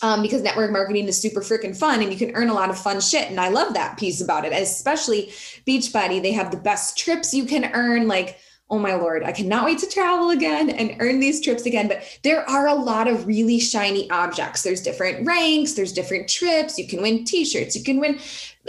um, 0.02 0.23
because 0.23 0.43
network 0.43 0.71
marketing 0.71 1.07
is 1.07 1.21
super 1.21 1.40
freaking 1.40 1.76
fun 1.76 2.02
and 2.02 2.12
you 2.12 2.19
can 2.19 2.35
earn 2.35 2.49
a 2.49 2.55
lot 2.55 2.71
of 2.71 2.78
fun 2.78 3.00
shit. 3.00 3.31
And 3.31 3.40
I 3.40 3.49
love 3.49 3.75
that 3.75 3.99
piece 3.99 4.21
about 4.21 4.45
it, 4.45 4.52
especially 4.52 5.26
Beachbody. 5.67 6.23
They 6.23 6.33
have 6.33 6.50
the 6.50 6.57
best 6.57 6.97
trips 6.97 7.35
you 7.35 7.45
can 7.45 7.71
earn. 7.75 8.09
Like, 8.09 8.38
oh 8.71 8.78
my 8.78 8.95
lord, 8.95 9.23
I 9.23 9.33
cannot 9.33 9.64
wait 9.64 9.78
to 9.78 9.88
travel 9.88 10.31
again 10.31 10.69
and 10.69 10.97
earn 11.00 11.21
these 11.21 11.40
trips 11.40 11.64
again. 11.64 11.88
But 11.88 12.02
there 12.23 12.49
are 12.49 12.69
a 12.69 12.75
lot 12.75 13.09
of 13.09 13.26
really 13.26 13.59
shiny 13.59 14.11
objects. 14.11 14.62
There's 14.62 14.83
different 14.83 15.26
ranks, 15.26 15.73
there's 15.73 15.93
different 15.93 16.28
trips. 16.28 16.78
You 16.78 16.87
can 16.87 17.00
win 17.00 17.25
t 17.25 17.45
shirts, 17.45 17.75
you 17.75 17.83
can 17.83 17.99
win. 17.99 18.19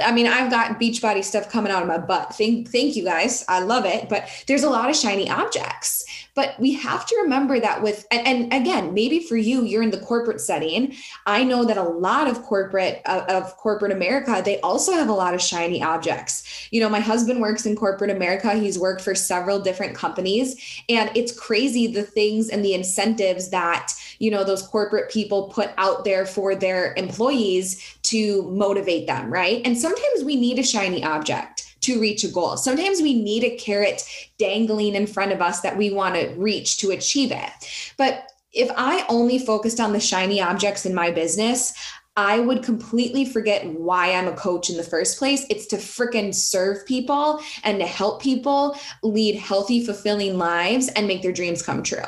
I 0.02 0.14
mean, 0.14 0.28
I've 0.28 0.50
got 0.50 0.80
Beachbody 0.80 1.24
stuff 1.24 1.50
coming 1.50 1.72
out 1.72 1.82
of 1.82 1.88
my 1.90 1.98
butt. 1.98 2.34
Thank, 2.36 2.70
thank 2.70 2.96
you 2.96 3.04
guys. 3.04 3.44
I 3.50 3.60
love 3.60 3.86
it. 3.86 4.08
But 4.08 4.30
there's 4.48 4.64
a 4.64 4.70
lot 4.70 4.90
of 4.90 4.96
shiny 4.96 5.30
objects. 5.30 6.06
But 6.40 6.58
we 6.58 6.72
have 6.76 7.06
to 7.08 7.18
remember 7.18 7.60
that 7.60 7.84
with, 7.84 8.08
and, 8.12 8.26
and 8.26 8.54
again, 8.54 8.94
maybe 8.94 9.20
for 9.20 9.36
you, 9.36 9.66
you're 9.66 9.84
in 9.84 9.92
the 9.92 10.00
corporate 10.00 10.40
setting. 10.40 10.96
I 11.26 11.44
know 11.44 11.66
that 11.66 11.76
a 11.76 11.84
lot 11.84 12.30
of 12.30 12.44
corporate, 12.44 13.02
uh, 13.06 13.26
of 13.28 13.58
corporate 13.58 13.92
America, 13.92 14.42
they 14.46 14.58
also 14.62 14.94
have 14.94 15.10
a 15.10 15.14
lot 15.14 15.34
of 15.34 15.42
shiny 15.42 15.84
objects. 15.84 16.70
You 16.72 16.80
know, 16.80 16.88
my 16.88 17.02
husband 17.02 17.42
works 17.42 17.66
in 17.66 17.76
corporate 17.76 18.10
America. 18.10 18.54
He's 18.54 18.80
worked 18.80 19.02
for 19.02 19.16
several 19.16 19.60
different 19.60 19.98
companies. 19.98 20.82
And 20.88 21.12
it's 21.14 21.38
crazy 21.38 21.88
the 21.88 22.04
things 22.04 22.48
and 22.48 22.64
the 22.64 22.74
incentives 22.74 23.50
that, 23.50 23.92
you 24.20 24.32
know, 24.32 24.46
those 24.46 24.66
corporate 24.66 25.12
people 25.12 25.50
put 25.50 25.72
out 25.78 26.06
there 26.06 26.26
for 26.26 26.56
their 26.56 26.94
employees 26.96 27.98
to 28.04 28.44
motivate 28.44 29.08
them, 29.08 29.30
right? 29.30 29.62
And 29.66 29.78
sometimes 29.78 30.24
we 30.24 30.38
need 30.38 30.58
a 30.58 30.64
shiny 30.64 31.04
object 31.04 31.59
to 31.94 32.00
reach 32.00 32.24
a 32.24 32.28
goal. 32.28 32.58
Sometimes 32.58 33.02
we 33.02 33.22
need 33.22 33.44
a 33.44 33.58
carrot 33.58 34.04
dangling 34.38 34.96
in 34.96 35.08
front 35.08 35.32
of 35.32 35.42
us 35.42 35.62
that 35.62 35.78
we 35.78 35.92
want 35.92 36.16
to 36.16 36.30
reach 36.38 36.78
to 36.78 36.92
achieve 36.92 37.32
it. 37.32 37.94
But 37.98 38.32
if 38.52 38.72
I 38.76 39.06
only 39.10 39.40
focused 39.40 39.80
on 39.80 39.94
the 39.94 40.00
shiny 40.00 40.42
objects 40.42 40.86
in 40.86 40.94
my 40.94 41.12
business, 41.12 41.74
I 42.18 42.40
would 42.42 42.64
completely 42.64 43.24
forget 43.24 43.66
why 43.66 44.14
I'm 44.14 44.28
a 44.28 44.36
coach 44.36 44.70
in 44.70 44.76
the 44.76 44.84
first 44.84 45.18
place. 45.18 45.46
It's 45.50 45.68
to 45.68 45.78
freaking 45.78 46.36
serve 46.36 46.86
people 46.86 47.42
and 47.64 47.80
to 47.80 47.86
help 47.86 48.22
people 48.22 48.78
lead 49.04 49.36
healthy, 49.36 49.86
fulfilling 49.86 50.38
lives 50.38 50.90
and 50.90 51.08
make 51.08 51.22
their 51.22 51.32
dreams 51.32 51.62
come 51.62 51.82
true. 51.82 52.04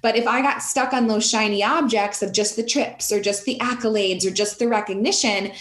But 0.00 0.16
if 0.16 0.26
I 0.26 0.42
got 0.42 0.62
stuck 0.62 0.92
on 0.92 1.06
those 1.06 1.28
shiny 1.28 1.62
objects 1.62 2.22
of 2.22 2.32
just 2.32 2.56
the 2.56 2.64
trips 2.64 3.12
or 3.12 3.20
just 3.20 3.44
the 3.44 3.58
accolades 3.60 4.26
or 4.26 4.30
just 4.30 4.58
the 4.58 4.66
recognition, 4.66 5.52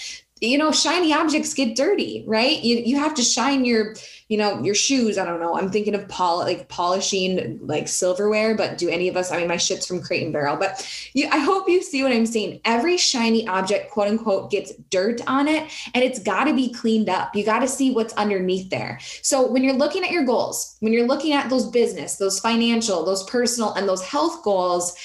you 0.42 0.58
know 0.58 0.72
shiny 0.72 1.14
objects 1.14 1.54
get 1.54 1.76
dirty 1.76 2.24
right? 2.28 2.62
You, 2.62 2.78
you 2.78 2.98
have 2.98 3.14
to 3.16 3.22
shine 3.22 3.64
your 3.64 3.96
you 4.28 4.38
know 4.38 4.62
your 4.64 4.76
shoes. 4.76 5.18
I 5.18 5.26
don't 5.26 5.40
know. 5.40 5.58
I'm 5.58 5.70
thinking 5.70 5.94
of 5.94 6.08
pol 6.08 6.40
like 6.40 6.68
polishing 6.68 7.60
like 7.62 7.88
silverware 7.88 8.56
but 8.56 8.78
do 8.78 8.90
any 8.90 9.08
of 9.08 9.16
us 9.16 9.32
i 9.32 9.38
mean 9.38 9.48
my 9.48 9.58
shit's 9.58 9.86
from 9.86 10.02
crate 10.02 10.24
and 10.24 10.34
barrel 10.34 10.56
but 10.56 10.88
you, 11.14 11.28
i 11.32 11.38
hope 11.38 11.70
you 11.70 11.82
see 11.82 12.02
what 12.04 12.12
i'm 12.12 12.26
saying. 12.26 12.60
Every 12.66 12.98
shiny 12.98 13.48
object 13.48 13.92
quote 13.92 14.08
unquote 14.08 14.52
gets 14.52 14.74
dirt 14.90 15.22
on 15.28 15.48
it 15.48 15.70
and 15.94 16.04
it's 16.04 16.20
got 16.20 16.46
to 16.46 16.54
be 16.54 16.74
cleaned 16.74 17.10
up. 17.10 17.36
You 17.36 17.46
got 17.46 17.60
to 17.60 17.68
see 17.68 17.92
what's 17.92 18.14
underneath 18.14 18.70
there. 18.70 19.00
So 19.22 19.50
when 19.50 19.64
you're 19.64 19.74
looking 19.74 20.04
at 20.04 20.12
your 20.12 20.24
goals 20.24 20.76
when 20.80 20.94
you're 20.94 21.08
looking 21.08 21.34
at 21.34 21.50
those 21.50 21.68
business 21.68 22.16
those 22.16 22.40
financial 22.40 23.06
those 23.06 23.24
personal 23.26 23.74
and 23.74 23.88
those 23.88 24.04
health 24.04 24.44
goals 24.44 24.96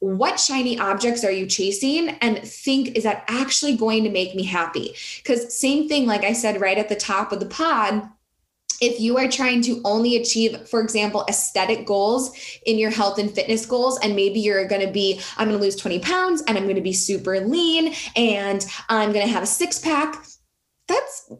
what 0.00 0.40
shiny 0.40 0.78
objects 0.78 1.24
are 1.24 1.30
you 1.30 1.46
chasing? 1.46 2.10
And 2.20 2.38
think 2.38 2.96
is 2.96 3.04
that 3.04 3.24
actually 3.28 3.76
going 3.76 4.02
to 4.04 4.10
make 4.10 4.34
me 4.34 4.42
happy? 4.42 4.94
Because 5.18 5.58
same 5.58 5.88
thing 5.88 6.06
like 6.06 6.24
i 6.24 6.32
said 6.32 6.60
right 6.60 6.78
at 6.78 6.88
the 6.88 6.96
top 6.96 7.32
of 7.32 7.40
the 7.40 7.46
pod 7.46 8.08
if 8.80 8.98
you 8.98 9.18
are 9.18 9.28
trying 9.28 9.60
to 9.60 9.80
only 9.84 10.16
achieve 10.16 10.68
for 10.68 10.80
example 10.80 11.24
aesthetic 11.28 11.86
goals 11.86 12.34
in 12.66 12.78
your 12.78 12.90
health 12.90 13.18
and 13.18 13.30
fitness 13.30 13.66
goals 13.66 13.98
and 14.00 14.16
maybe 14.16 14.40
you're 14.40 14.66
going 14.66 14.84
to 14.84 14.92
be 14.92 15.20
i'm 15.36 15.48
going 15.48 15.58
to 15.58 15.62
lose 15.62 15.76
20 15.76 15.98
pounds 16.00 16.42
and 16.46 16.56
i'm 16.56 16.64
going 16.64 16.76
to 16.76 16.82
be 16.82 16.92
super 16.92 17.40
lean 17.40 17.94
and 18.16 18.66
i'm 18.88 19.12
going 19.12 19.26
to 19.26 19.32
have 19.32 19.42
a 19.42 19.46
six 19.46 19.78
pack 19.78 20.24
that's 20.88 21.30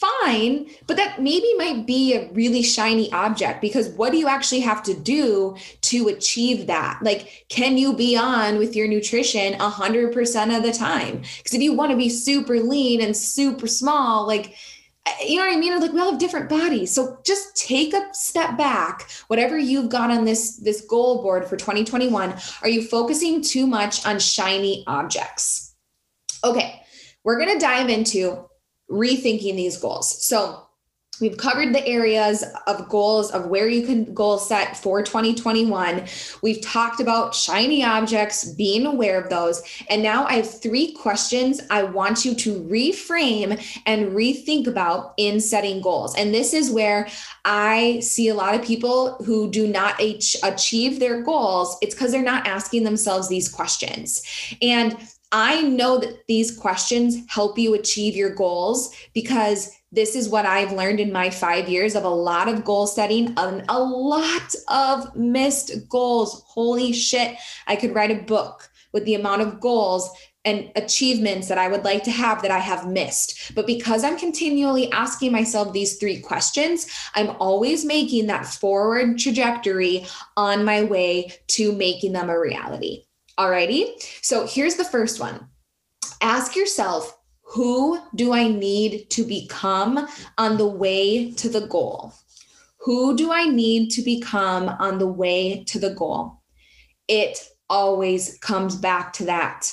fine, 0.00 0.70
but 0.86 0.96
that 0.96 1.20
maybe 1.20 1.52
might 1.56 1.86
be 1.86 2.14
a 2.14 2.30
really 2.32 2.62
shiny 2.62 3.10
object 3.12 3.60
because 3.60 3.88
what 3.90 4.12
do 4.12 4.18
you 4.18 4.28
actually 4.28 4.60
have 4.60 4.82
to 4.84 4.94
do 4.94 5.56
to 5.82 6.08
achieve 6.08 6.66
that? 6.66 7.00
Like, 7.02 7.46
can 7.48 7.76
you 7.76 7.94
be 7.94 8.16
on 8.16 8.58
with 8.58 8.76
your 8.76 8.86
nutrition 8.86 9.54
100% 9.54 10.56
of 10.56 10.62
the 10.62 10.72
time? 10.72 11.22
Because 11.38 11.54
if 11.54 11.62
you 11.62 11.72
want 11.72 11.90
to 11.90 11.96
be 11.96 12.08
super 12.08 12.60
lean 12.60 13.00
and 13.00 13.16
super 13.16 13.66
small, 13.66 14.26
like, 14.26 14.54
you 15.26 15.36
know 15.36 15.46
what 15.46 15.56
I 15.56 15.58
mean? 15.58 15.78
Like 15.80 15.92
we 15.92 16.00
all 16.00 16.10
have 16.10 16.20
different 16.20 16.48
bodies. 16.48 16.94
So 16.94 17.18
just 17.24 17.56
take 17.56 17.94
a 17.94 18.08
step 18.12 18.58
back. 18.58 19.10
Whatever 19.28 19.58
you've 19.58 19.88
got 19.88 20.10
on 20.10 20.24
this 20.24 20.56
this 20.58 20.82
goal 20.82 21.22
board 21.22 21.46
for 21.46 21.56
2021, 21.56 22.34
are 22.62 22.68
you 22.68 22.82
focusing 22.82 23.42
too 23.42 23.66
much 23.66 24.04
on 24.06 24.18
shiny 24.18 24.84
objects? 24.86 25.74
Okay, 26.44 26.82
we're 27.24 27.38
going 27.38 27.52
to 27.52 27.58
dive 27.58 27.88
into 27.88 28.47
rethinking 28.90 29.56
these 29.56 29.76
goals. 29.76 30.24
So 30.24 30.68
We've 31.20 31.36
covered 31.36 31.74
the 31.74 31.86
areas 31.86 32.44
of 32.66 32.88
goals 32.88 33.30
of 33.32 33.46
where 33.46 33.68
you 33.68 33.84
can 33.84 34.14
goal 34.14 34.38
set 34.38 34.76
for 34.76 35.02
2021. 35.02 36.04
We've 36.42 36.60
talked 36.60 37.00
about 37.00 37.34
shiny 37.34 37.84
objects, 37.84 38.44
being 38.44 38.86
aware 38.86 39.20
of 39.20 39.28
those. 39.28 39.62
And 39.90 40.02
now 40.02 40.26
I 40.26 40.34
have 40.34 40.60
three 40.60 40.92
questions 40.92 41.60
I 41.70 41.82
want 41.82 42.24
you 42.24 42.34
to 42.36 42.60
reframe 42.62 43.60
and 43.86 44.12
rethink 44.12 44.66
about 44.66 45.14
in 45.16 45.40
setting 45.40 45.80
goals. 45.80 46.14
And 46.16 46.32
this 46.32 46.54
is 46.54 46.70
where 46.70 47.08
I 47.44 48.00
see 48.00 48.28
a 48.28 48.34
lot 48.34 48.54
of 48.54 48.62
people 48.62 49.14
who 49.24 49.50
do 49.50 49.66
not 49.66 50.00
achieve 50.00 51.00
their 51.00 51.22
goals. 51.22 51.76
It's 51.82 51.94
because 51.94 52.12
they're 52.12 52.22
not 52.22 52.46
asking 52.46 52.84
themselves 52.84 53.28
these 53.28 53.48
questions. 53.48 54.22
And 54.62 54.96
I 55.30 55.62
know 55.62 55.98
that 55.98 56.26
these 56.26 56.56
questions 56.56 57.18
help 57.28 57.58
you 57.58 57.74
achieve 57.74 58.16
your 58.16 58.34
goals 58.34 58.94
because 59.12 59.70
this 59.92 60.14
is 60.14 60.28
what 60.28 60.46
I've 60.46 60.72
learned 60.72 61.00
in 61.00 61.12
my 61.12 61.30
five 61.30 61.68
years 61.68 61.94
of 61.94 62.04
a 62.04 62.08
lot 62.08 62.48
of 62.48 62.64
goal 62.64 62.86
setting 62.86 63.34
and 63.36 63.64
a 63.68 63.78
lot 63.78 64.54
of 64.68 65.14
missed 65.16 65.88
goals. 65.88 66.44
Holy 66.46 66.92
shit. 66.92 67.36
I 67.66 67.76
could 67.76 67.94
write 67.94 68.10
a 68.10 68.22
book 68.22 68.70
with 68.92 69.04
the 69.04 69.14
amount 69.14 69.42
of 69.42 69.60
goals 69.60 70.10
and 70.44 70.70
achievements 70.76 71.48
that 71.48 71.58
I 71.58 71.68
would 71.68 71.84
like 71.84 72.04
to 72.04 72.10
have 72.10 72.40
that 72.42 72.50
I 72.50 72.58
have 72.58 72.88
missed. 72.88 73.52
But 73.54 73.66
because 73.66 74.04
I'm 74.04 74.18
continually 74.18 74.90
asking 74.92 75.32
myself 75.32 75.72
these 75.72 75.96
three 75.98 76.20
questions, 76.20 76.86
I'm 77.14 77.36
always 77.38 77.84
making 77.84 78.28
that 78.28 78.46
forward 78.46 79.18
trajectory 79.18 80.06
on 80.36 80.64
my 80.64 80.84
way 80.84 81.32
to 81.48 81.72
making 81.72 82.12
them 82.12 82.30
a 82.30 82.38
reality. 82.38 83.04
Alrighty. 83.38 83.92
So 84.20 84.46
here's 84.46 84.74
the 84.74 84.84
first 84.84 85.20
one. 85.20 85.46
Ask 86.20 86.56
yourself, 86.56 87.16
who 87.42 88.00
do 88.14 88.32
I 88.32 88.48
need 88.48 89.08
to 89.10 89.24
become 89.24 90.08
on 90.36 90.58
the 90.58 90.66
way 90.66 91.32
to 91.32 91.48
the 91.48 91.66
goal? 91.66 92.12
Who 92.80 93.16
do 93.16 93.32
I 93.32 93.46
need 93.46 93.90
to 93.90 94.02
become 94.02 94.68
on 94.68 94.98
the 94.98 95.06
way 95.06 95.64
to 95.64 95.78
the 95.78 95.90
goal? 95.90 96.42
It 97.06 97.48
always 97.70 98.38
comes 98.38 98.76
back 98.76 99.12
to 99.14 99.24
that. 99.26 99.72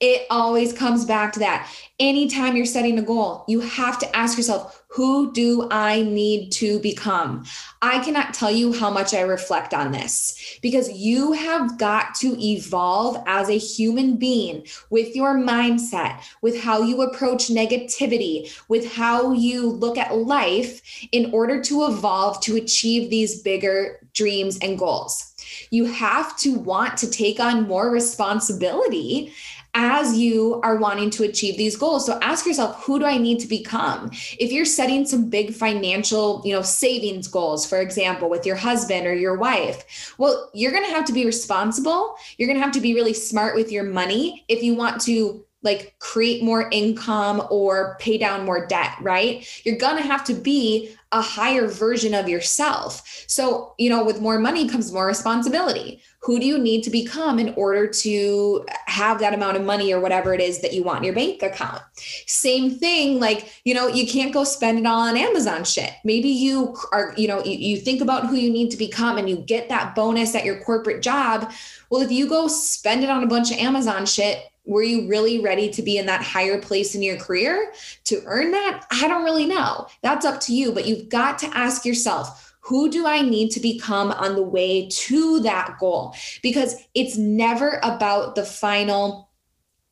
It 0.00 0.26
always 0.30 0.72
comes 0.72 1.04
back 1.04 1.32
to 1.34 1.38
that. 1.40 1.70
Anytime 1.98 2.56
you're 2.56 2.66
setting 2.66 2.98
a 2.98 3.02
goal, 3.02 3.44
you 3.48 3.60
have 3.60 3.98
to 4.00 4.16
ask 4.16 4.36
yourself, 4.36 4.82
who 4.94 5.32
do 5.32 5.66
I 5.72 6.02
need 6.02 6.52
to 6.52 6.78
become? 6.78 7.44
I 7.82 7.98
cannot 8.04 8.32
tell 8.32 8.50
you 8.52 8.72
how 8.72 8.90
much 8.90 9.12
I 9.12 9.22
reflect 9.22 9.74
on 9.74 9.90
this 9.90 10.58
because 10.62 10.88
you 10.92 11.32
have 11.32 11.76
got 11.78 12.14
to 12.20 12.40
evolve 12.40 13.20
as 13.26 13.48
a 13.48 13.58
human 13.58 14.16
being 14.16 14.64
with 14.90 15.16
your 15.16 15.34
mindset, 15.34 16.22
with 16.42 16.60
how 16.60 16.82
you 16.82 17.02
approach 17.02 17.48
negativity, 17.48 18.56
with 18.68 18.92
how 18.92 19.32
you 19.32 19.68
look 19.68 19.98
at 19.98 20.16
life 20.16 20.80
in 21.10 21.32
order 21.32 21.60
to 21.62 21.86
evolve 21.86 22.40
to 22.42 22.54
achieve 22.54 23.10
these 23.10 23.42
bigger 23.42 23.98
dreams 24.12 24.58
and 24.62 24.78
goals. 24.78 25.32
You 25.70 25.86
have 25.86 26.36
to 26.38 26.54
want 26.54 26.96
to 26.98 27.10
take 27.10 27.40
on 27.40 27.66
more 27.66 27.90
responsibility 27.90 29.32
as 29.74 30.16
you 30.16 30.60
are 30.62 30.76
wanting 30.76 31.10
to 31.10 31.24
achieve 31.24 31.56
these 31.56 31.76
goals. 31.76 32.06
So 32.06 32.18
ask 32.20 32.46
yourself, 32.46 32.84
who 32.84 32.98
do 32.98 33.04
I 33.04 33.18
need 33.18 33.40
to 33.40 33.48
become? 33.48 34.10
If 34.38 34.52
you're 34.52 34.64
setting 34.64 35.04
some 35.04 35.28
big 35.28 35.52
financial, 35.52 36.42
you 36.44 36.54
know, 36.54 36.62
savings 36.62 37.26
goals, 37.26 37.66
for 37.66 37.80
example, 37.80 38.30
with 38.30 38.46
your 38.46 38.56
husband 38.56 39.06
or 39.06 39.14
your 39.14 39.36
wife, 39.36 40.14
well, 40.16 40.50
you're 40.54 40.72
going 40.72 40.84
to 40.84 40.92
have 40.92 41.04
to 41.06 41.12
be 41.12 41.26
responsible. 41.26 42.16
You're 42.38 42.46
going 42.46 42.58
to 42.58 42.64
have 42.64 42.74
to 42.74 42.80
be 42.80 42.94
really 42.94 43.14
smart 43.14 43.56
with 43.56 43.72
your 43.72 43.84
money 43.84 44.44
if 44.48 44.62
you 44.62 44.74
want 44.74 45.00
to 45.02 45.44
like 45.62 45.96
create 45.98 46.44
more 46.44 46.68
income 46.70 47.42
or 47.50 47.96
pay 47.98 48.18
down 48.18 48.44
more 48.44 48.66
debt, 48.66 48.92
right? 49.00 49.48
You're 49.64 49.78
going 49.78 49.96
to 49.96 50.02
have 50.02 50.22
to 50.24 50.34
be 50.34 50.94
a 51.14 51.22
higher 51.22 51.68
version 51.68 52.12
of 52.12 52.28
yourself. 52.28 53.24
So, 53.28 53.74
you 53.78 53.88
know, 53.88 54.04
with 54.04 54.20
more 54.20 54.38
money 54.38 54.68
comes 54.68 54.92
more 54.92 55.06
responsibility. 55.06 56.02
Who 56.20 56.40
do 56.40 56.46
you 56.46 56.58
need 56.58 56.82
to 56.84 56.90
become 56.90 57.38
in 57.38 57.54
order 57.54 57.86
to 57.86 58.66
have 58.86 59.20
that 59.20 59.32
amount 59.32 59.56
of 59.56 59.62
money 59.62 59.92
or 59.92 60.00
whatever 60.00 60.34
it 60.34 60.40
is 60.40 60.60
that 60.62 60.72
you 60.72 60.82
want 60.82 60.98
in 60.98 61.04
your 61.04 61.14
bank 61.14 61.42
account? 61.42 61.82
Same 62.26 62.70
thing, 62.70 63.20
like, 63.20 63.52
you 63.64 63.74
know, 63.74 63.86
you 63.86 64.06
can't 64.06 64.32
go 64.32 64.42
spend 64.42 64.78
it 64.78 64.86
all 64.86 65.00
on 65.00 65.16
Amazon 65.16 65.64
shit. 65.64 65.92
Maybe 66.02 66.28
you 66.28 66.76
are, 66.92 67.14
you 67.16 67.28
know, 67.28 67.44
you, 67.44 67.56
you 67.56 67.76
think 67.76 68.00
about 68.00 68.26
who 68.26 68.34
you 68.34 68.50
need 68.50 68.70
to 68.70 68.76
become 68.76 69.18
and 69.18 69.30
you 69.30 69.36
get 69.36 69.68
that 69.68 69.94
bonus 69.94 70.34
at 70.34 70.44
your 70.44 70.60
corporate 70.60 71.02
job. 71.02 71.52
Well, 71.90 72.02
if 72.02 72.10
you 72.10 72.28
go 72.28 72.48
spend 72.48 73.04
it 73.04 73.10
on 73.10 73.22
a 73.22 73.28
bunch 73.28 73.52
of 73.52 73.58
Amazon 73.58 74.04
shit, 74.06 74.42
were 74.66 74.82
you 74.82 75.06
really 75.06 75.40
ready 75.40 75.68
to 75.70 75.82
be 75.82 75.98
in 75.98 76.06
that 76.06 76.22
higher 76.22 76.58
place 76.58 76.94
in 76.94 77.02
your 77.02 77.18
career 77.18 77.72
to 78.04 78.22
earn 78.24 78.50
that? 78.52 78.86
I 78.90 79.06
don't 79.08 79.24
really 79.24 79.46
know. 79.46 79.88
That's 80.02 80.24
up 80.24 80.40
to 80.42 80.54
you, 80.54 80.72
but 80.72 80.86
you've 80.86 81.03
got 81.08 81.38
to 81.40 81.56
ask 81.56 81.84
yourself, 81.84 82.56
who 82.60 82.90
do 82.90 83.06
I 83.06 83.20
need 83.20 83.50
to 83.50 83.60
become 83.60 84.10
on 84.12 84.34
the 84.34 84.42
way 84.42 84.88
to 84.88 85.40
that 85.40 85.76
goal? 85.78 86.14
Because 86.42 86.76
it's 86.94 87.18
never 87.18 87.78
about 87.82 88.34
the 88.34 88.44
final 88.44 89.30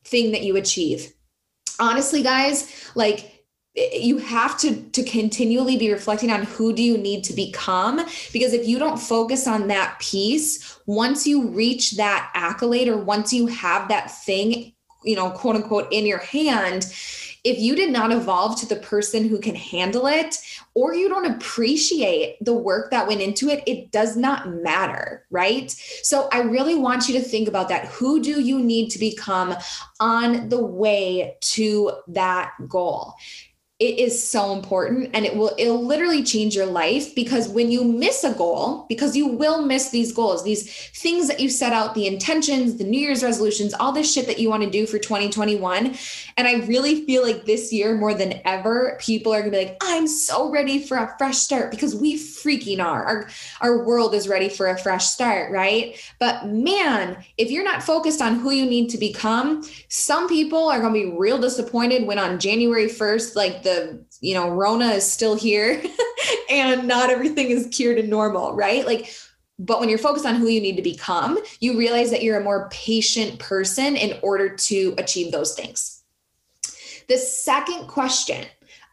thing 0.03 0.31
that 0.31 0.43
you 0.43 0.55
achieve. 0.55 1.13
Honestly, 1.79 2.23
guys, 2.23 2.91
like 2.95 3.33
you 3.75 4.19
have 4.19 4.57
to 4.59 4.75
to 4.91 5.03
continually 5.03 5.77
be 5.77 5.91
reflecting 5.91 6.31
on 6.31 6.43
who 6.43 6.73
do 6.73 6.83
you 6.83 6.95
need 6.97 7.23
to 7.23 7.33
become 7.33 8.05
because 8.31 8.53
if 8.53 8.67
you 8.67 8.77
don't 8.77 8.99
focus 8.99 9.47
on 9.47 9.67
that 9.67 9.97
piece 9.99 10.79
once 10.85 11.25
you 11.25 11.47
reach 11.47 11.93
that 11.97 12.29
accolade 12.35 12.87
or 12.87 12.97
once 12.97 13.33
you 13.33 13.47
have 13.47 13.87
that 13.87 14.11
thing 14.25 14.71
you 15.03 15.15
know 15.15 15.29
quote 15.31 15.55
unquote 15.55 15.87
in 15.91 16.05
your 16.05 16.19
hand 16.19 16.93
if 17.43 17.59
you 17.59 17.75
did 17.75 17.91
not 17.91 18.11
evolve 18.11 18.57
to 18.59 18.65
the 18.65 18.77
person 18.77 19.27
who 19.27 19.37
can 19.37 19.55
handle 19.55 20.07
it 20.07 20.37
or 20.75 20.95
you 20.95 21.09
don't 21.09 21.29
appreciate 21.29 22.37
the 22.39 22.53
work 22.53 22.89
that 22.91 23.05
went 23.05 23.19
into 23.19 23.49
it, 23.49 23.63
it 23.67 23.91
does 23.91 24.15
not 24.15 24.49
matter, 24.49 25.25
right? 25.29 25.69
So 26.03 26.29
I 26.31 26.39
really 26.39 26.75
want 26.75 27.09
you 27.09 27.19
to 27.19 27.21
think 27.21 27.49
about 27.49 27.67
that. 27.67 27.87
Who 27.87 28.21
do 28.21 28.39
you 28.41 28.59
need 28.59 28.89
to 28.91 28.99
become 28.99 29.55
on 29.99 30.47
the 30.47 30.63
way 30.63 31.35
to 31.41 31.91
that 32.07 32.53
goal? 32.69 33.13
It 33.83 33.99
is 33.99 34.23
so 34.23 34.53
important 34.53 35.09
and 35.13 35.25
it 35.25 35.35
will 35.35 35.53
it'll 35.57 35.83
literally 35.83 36.23
change 36.23 36.55
your 36.55 36.65
life 36.65 37.13
because 37.15 37.49
when 37.49 37.69
you 37.69 37.83
miss 37.83 38.23
a 38.23 38.33
goal 38.33 38.85
because 38.87 39.13
you 39.13 39.27
will 39.27 39.61
miss 39.61 39.89
these 39.89 40.13
goals 40.13 40.41
these 40.45 40.63
things 40.91 41.27
that 41.27 41.41
you 41.41 41.49
set 41.49 41.73
out 41.73 41.93
the 41.93 42.07
intentions 42.07 42.77
the 42.77 42.83
new 42.85 42.99
year's 42.99 43.23
resolutions 43.23 43.73
all 43.73 43.91
this 43.91 44.11
shit 44.11 44.25
that 44.25 44.39
you 44.39 44.49
want 44.49 44.63
to 44.63 44.69
do 44.69 44.87
for 44.87 44.97
2021 44.97 45.93
and 46.37 46.47
i 46.47 46.53
really 46.65 47.05
feel 47.05 47.23
like 47.23 47.43
this 47.45 47.73
year 47.73 47.97
more 47.97 48.13
than 48.13 48.39
ever 48.45 48.97
people 49.01 49.33
are 49.33 49.41
going 49.41 49.51
to 49.51 49.57
be 49.57 49.65
like 49.65 49.77
i'm 49.81 50.07
so 50.07 50.49
ready 50.49 50.81
for 50.81 50.95
a 50.95 51.13
fresh 51.17 51.37
start 51.37 51.69
because 51.69 51.93
we 51.93 52.17
freaking 52.43 52.83
are. 52.83 53.03
Our 53.03 53.29
our 53.61 53.85
world 53.85 54.13
is 54.13 54.27
ready 54.27 54.47
for 54.49 54.67
a 54.67 54.77
fresh 54.77 55.05
start 55.05 55.51
right? 55.51 55.99
But 56.19 56.47
man 56.47 57.17
if 57.37 57.51
you're 57.51 57.65
not 57.65 57.83
focused 57.83 58.21
on 58.21 58.39
who 58.39 58.51
you 58.51 58.65
need 58.65 58.89
to 58.91 58.97
become 58.97 59.67
some 59.89 60.29
people 60.29 60.69
are 60.69 60.79
going 60.79 60.93
to 60.93 61.11
be 61.11 61.17
real 61.17 61.39
disappointed 61.39 62.05
when 62.05 62.19
on 62.19 62.39
january 62.39 62.87
1st 62.87 63.35
like 63.35 63.63
the 63.63 63.72
you 64.21 64.33
know 64.33 64.49
rona 64.49 64.87
is 64.89 65.09
still 65.09 65.35
here 65.35 65.81
and 66.49 66.87
not 66.87 67.09
everything 67.09 67.49
is 67.49 67.67
cured 67.71 67.97
and 67.97 68.09
normal 68.09 68.53
right? 68.55 68.85
Like 68.85 69.13
but 69.59 69.79
when 69.79 69.87
you're 69.87 69.99
focused 69.99 70.25
on 70.25 70.35
who 70.35 70.47
you 70.47 70.61
need 70.61 70.75
to 70.75 70.81
become 70.81 71.37
you 71.59 71.77
realize 71.77 72.11
that 72.11 72.23
you're 72.23 72.39
a 72.39 72.43
more 72.43 72.69
patient 72.71 73.39
person 73.39 73.95
in 73.95 74.17
order 74.21 74.55
to 74.55 74.93
achieve 74.97 75.31
those 75.31 75.55
things. 75.55 76.03
The 77.07 77.17
second 77.17 77.87
question 77.87 78.45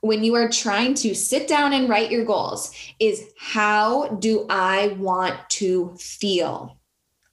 when 0.03 0.25
you 0.25 0.35
are 0.35 0.49
trying 0.49 0.95
to 0.95 1.15
sit 1.15 1.47
down 1.47 1.73
and 1.73 1.89
write 1.89 2.11
your 2.11 2.25
goals 2.25 2.75
is 2.99 3.31
how 3.39 4.09
do 4.09 4.47
i 4.49 4.89
want 4.99 5.37
to 5.49 5.95
feel 5.99 6.80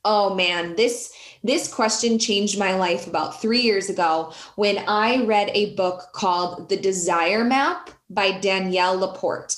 oh 0.08 0.34
man 0.34 0.74
this 0.78 1.14
this 1.44 1.72
question 1.72 2.18
changed 2.18 2.58
my 2.58 2.74
life 2.76 3.08
about 3.08 3.42
three 3.42 3.60
years 3.60 3.90
ago 3.90 4.34
when 4.56 4.78
I 4.88 5.24
read 5.26 5.52
a 5.54 5.76
book 5.76 6.10
called 6.14 6.70
The 6.70 6.78
Desire 6.78 7.44
Map 7.44 7.92
by 8.10 8.32
Danielle 8.40 8.98
LaPorte 8.98 9.58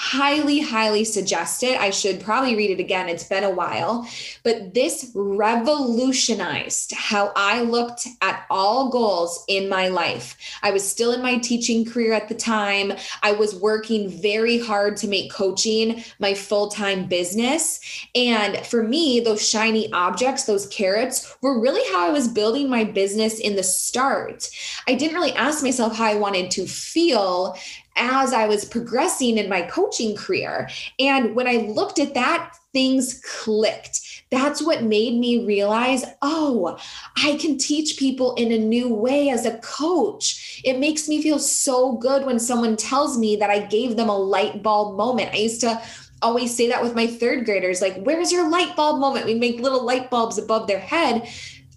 highly, 0.00 0.60
highly 0.60 1.04
suggest 1.04 1.62
it. 1.62 1.78
I 1.78 1.90
should 1.90 2.22
probably 2.22 2.56
read 2.56 2.70
it 2.70 2.80
again. 2.80 3.10
It's 3.10 3.24
been 3.24 3.44
a 3.44 3.50
while, 3.50 4.08
but 4.42 4.72
this 4.72 5.12
revolutionized 5.14 6.92
how 6.92 7.32
I 7.36 7.60
looked 7.60 8.08
at 8.22 8.46
all 8.48 8.88
goals 8.88 9.44
in 9.46 9.68
my 9.68 9.88
life. 9.88 10.38
I 10.62 10.70
was 10.70 10.90
still 10.90 11.12
in 11.12 11.20
my 11.20 11.36
teaching 11.36 11.84
career 11.84 12.14
at 12.14 12.30
the 12.30 12.34
time. 12.34 12.94
I 13.22 13.32
was 13.32 13.54
working 13.54 14.08
very 14.08 14.58
hard 14.58 14.96
to 14.96 15.06
make 15.06 15.30
coaching 15.30 16.02
my 16.18 16.32
full 16.32 16.70
time 16.70 17.06
business. 17.06 17.78
And 18.14 18.56
for 18.66 18.82
me, 18.82 19.20
those 19.20 19.46
shiny 19.46 19.92
objects, 19.92 20.44
those 20.44 20.66
carrots, 20.68 21.36
were 21.42 21.60
really 21.60 21.86
how 21.92 22.08
I 22.08 22.10
was 22.10 22.26
building 22.26 22.70
my 22.70 22.84
business 22.84 23.38
in 23.38 23.54
the 23.54 23.62
start. 23.62 24.48
I 24.88 24.94
didn't 24.94 25.14
really 25.14 25.34
ask 25.34 25.62
myself 25.62 25.94
how 25.94 26.06
I 26.06 26.14
wanted 26.14 26.50
to 26.52 26.66
feel 26.66 27.54
as 28.00 28.32
I 28.32 28.46
was 28.46 28.64
progressing 28.64 29.38
in 29.38 29.48
my 29.48 29.62
coaching 29.62 30.16
career. 30.16 30.68
And 30.98 31.34
when 31.34 31.46
I 31.46 31.66
looked 31.68 31.98
at 31.98 32.14
that, 32.14 32.54
things 32.72 33.20
clicked. 33.24 34.00
That's 34.30 34.62
what 34.62 34.84
made 34.84 35.18
me 35.18 35.44
realize 35.44 36.04
oh, 36.22 36.78
I 37.16 37.36
can 37.36 37.58
teach 37.58 37.98
people 37.98 38.34
in 38.36 38.52
a 38.52 38.58
new 38.58 38.92
way 38.94 39.28
as 39.28 39.44
a 39.44 39.58
coach. 39.58 40.62
It 40.64 40.78
makes 40.78 41.08
me 41.08 41.22
feel 41.22 41.38
so 41.38 41.92
good 41.92 42.24
when 42.24 42.38
someone 42.38 42.76
tells 42.76 43.18
me 43.18 43.36
that 43.36 43.50
I 43.50 43.66
gave 43.66 43.96
them 43.96 44.08
a 44.08 44.16
light 44.16 44.62
bulb 44.62 44.96
moment. 44.96 45.34
I 45.34 45.38
used 45.38 45.60
to 45.62 45.82
always 46.22 46.54
say 46.54 46.68
that 46.68 46.82
with 46.82 46.94
my 46.94 47.06
third 47.06 47.44
graders 47.44 47.80
like, 47.80 47.96
where's 48.02 48.30
your 48.30 48.48
light 48.48 48.76
bulb 48.76 49.00
moment? 49.00 49.26
We 49.26 49.34
make 49.34 49.58
little 49.58 49.84
light 49.84 50.10
bulbs 50.10 50.38
above 50.38 50.66
their 50.66 50.80
head. 50.80 51.28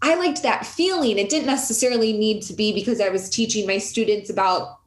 I 0.02 0.16
liked 0.16 0.44
that 0.44 0.66
feeling. 0.66 1.18
It 1.18 1.30
didn't 1.30 1.48
necessarily 1.48 2.14
need 2.14 2.44
to 2.44 2.54
be 2.54 2.74
because 2.74 3.00
I 3.00 3.10
was 3.10 3.30
teaching 3.30 3.66
my 3.66 3.78
students 3.78 4.30
about 4.30 4.83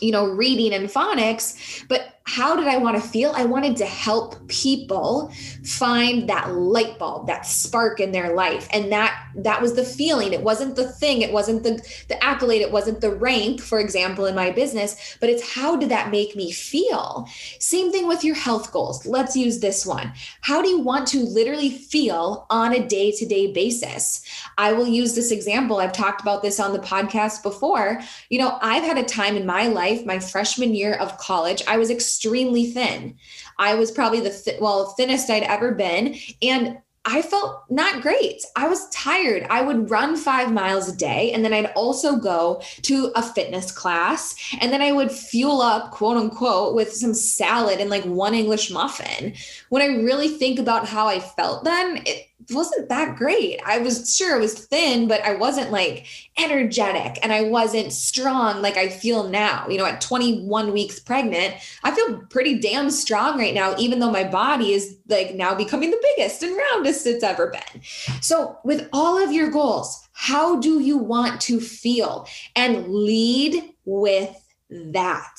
you 0.00 0.12
know 0.12 0.24
reading 0.26 0.72
and 0.72 0.88
phonics 0.88 1.84
but 1.88 2.17
how 2.28 2.54
did 2.54 2.68
I 2.68 2.76
want 2.76 3.02
to 3.02 3.08
feel? 3.08 3.32
I 3.34 3.46
wanted 3.46 3.74
to 3.78 3.86
help 3.86 4.46
people 4.48 5.32
find 5.64 6.28
that 6.28 6.52
light 6.52 6.98
bulb, 6.98 7.26
that 7.26 7.46
spark 7.46 8.00
in 8.00 8.12
their 8.12 8.34
life. 8.34 8.68
And 8.70 8.92
that 8.92 9.18
that 9.36 9.62
was 9.62 9.74
the 9.74 9.84
feeling. 9.84 10.34
It 10.34 10.42
wasn't 10.42 10.76
the 10.76 10.92
thing, 10.92 11.22
it 11.22 11.32
wasn't 11.32 11.62
the 11.62 11.80
the 12.08 12.22
accolade, 12.22 12.60
it 12.60 12.70
wasn't 12.70 13.00
the 13.00 13.14
rank, 13.14 13.62
for 13.62 13.80
example, 13.80 14.26
in 14.26 14.34
my 14.34 14.50
business, 14.50 15.16
but 15.20 15.30
it's 15.30 15.54
how 15.54 15.76
did 15.76 15.88
that 15.88 16.10
make 16.10 16.36
me 16.36 16.52
feel? 16.52 17.26
Same 17.60 17.90
thing 17.90 18.06
with 18.06 18.22
your 18.22 18.34
health 18.34 18.72
goals. 18.72 19.06
Let's 19.06 19.34
use 19.34 19.60
this 19.60 19.86
one. 19.86 20.12
How 20.42 20.60
do 20.60 20.68
you 20.68 20.80
want 20.80 21.06
to 21.08 21.20
literally 21.20 21.70
feel 21.70 22.46
on 22.50 22.74
a 22.74 22.86
day-to-day 22.86 23.52
basis? 23.52 24.22
I 24.58 24.74
will 24.74 24.86
use 24.86 25.14
this 25.14 25.30
example. 25.30 25.78
I've 25.78 25.92
talked 25.92 26.20
about 26.20 26.42
this 26.42 26.60
on 26.60 26.74
the 26.74 26.78
podcast 26.78 27.42
before. 27.42 28.00
You 28.28 28.40
know, 28.40 28.58
I've 28.60 28.84
had 28.84 28.98
a 28.98 29.04
time 29.04 29.36
in 29.36 29.46
my 29.46 29.68
life, 29.68 30.04
my 30.04 30.18
freshman 30.18 30.74
year 30.74 30.94
of 30.94 31.16
college, 31.16 31.62
I 31.66 31.78
was 31.78 31.90
extremely 31.90 32.17
thin. 32.22 33.16
I 33.58 33.74
was 33.74 33.90
probably 33.90 34.20
the 34.20 34.30
th- 34.30 34.60
well 34.60 34.94
thinnest 34.96 35.30
I'd 35.30 35.42
ever 35.42 35.72
been, 35.72 36.16
and 36.42 36.78
I 37.04 37.22
felt 37.22 37.64
not 37.70 38.02
great. 38.02 38.42
I 38.54 38.68
was 38.68 38.88
tired. 38.90 39.46
I 39.48 39.62
would 39.62 39.90
run 39.90 40.14
five 40.14 40.52
miles 40.52 40.88
a 40.88 40.96
day, 40.96 41.32
and 41.32 41.42
then 41.42 41.54
I'd 41.54 41.72
also 41.72 42.16
go 42.16 42.60
to 42.82 43.10
a 43.14 43.22
fitness 43.22 43.72
class, 43.72 44.34
and 44.60 44.70
then 44.72 44.82
I 44.82 44.92
would 44.92 45.10
fuel 45.10 45.62
up, 45.62 45.90
quote 45.90 46.18
unquote, 46.18 46.74
with 46.74 46.92
some 46.92 47.14
salad 47.14 47.80
and 47.80 47.88
like 47.88 48.04
one 48.04 48.34
English 48.34 48.70
muffin. 48.70 49.32
When 49.70 49.80
I 49.80 50.02
really 50.02 50.28
think 50.28 50.58
about 50.58 50.86
how 50.86 51.08
I 51.08 51.20
felt 51.20 51.64
then, 51.64 52.02
it, 52.04 52.27
wasn't 52.50 52.88
that 52.88 53.16
great. 53.16 53.60
I 53.64 53.78
was 53.78 54.14
sure 54.16 54.36
I 54.36 54.38
was 54.38 54.66
thin, 54.66 55.08
but 55.08 55.22
I 55.22 55.34
wasn't 55.34 55.70
like 55.70 56.06
energetic 56.38 57.18
and 57.22 57.32
I 57.32 57.42
wasn't 57.42 57.92
strong 57.92 58.62
like 58.62 58.76
I 58.76 58.88
feel 58.88 59.28
now. 59.28 59.68
You 59.68 59.78
know, 59.78 59.86
at 59.86 60.00
21 60.00 60.72
weeks 60.72 60.98
pregnant, 60.98 61.54
I 61.84 61.90
feel 61.90 62.22
pretty 62.30 62.58
damn 62.58 62.90
strong 62.90 63.38
right 63.38 63.54
now, 63.54 63.74
even 63.78 63.98
though 63.98 64.10
my 64.10 64.24
body 64.24 64.72
is 64.72 64.96
like 65.08 65.34
now 65.34 65.54
becoming 65.54 65.90
the 65.90 66.12
biggest 66.16 66.42
and 66.42 66.56
roundest 66.56 67.06
it's 67.06 67.24
ever 67.24 67.48
been. 67.48 67.82
So, 68.20 68.58
with 68.64 68.88
all 68.92 69.22
of 69.22 69.32
your 69.32 69.50
goals, 69.50 70.08
how 70.12 70.58
do 70.58 70.80
you 70.80 70.98
want 70.98 71.40
to 71.42 71.60
feel? 71.60 72.26
And 72.56 72.88
lead 72.88 73.62
with 73.84 74.34
that. 74.70 75.38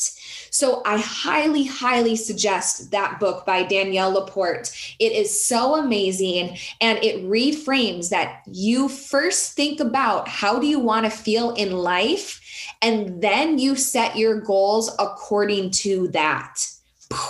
So 0.49 0.81
I 0.85 0.97
highly, 0.97 1.63
highly 1.63 2.15
suggest 2.15 2.91
that 2.91 3.19
book 3.19 3.45
by 3.45 3.63
Danielle 3.63 4.11
LaPorte. 4.11 4.95
It 4.99 5.11
is 5.11 5.43
so 5.43 5.75
amazing 5.75 6.57
and 6.81 6.97
it 7.03 7.23
reframes 7.23 8.09
that 8.09 8.41
you 8.47 8.89
first 8.89 9.53
think 9.53 9.79
about 9.79 10.27
how 10.27 10.59
do 10.59 10.67
you 10.67 10.79
want 10.79 11.05
to 11.05 11.11
feel 11.11 11.51
in 11.51 11.71
life 11.71 12.41
and 12.81 13.21
then 13.21 13.59
you 13.59 13.75
set 13.75 14.17
your 14.17 14.39
goals 14.41 14.91
according 14.99 15.71
to 15.71 16.07
that. 16.09 16.65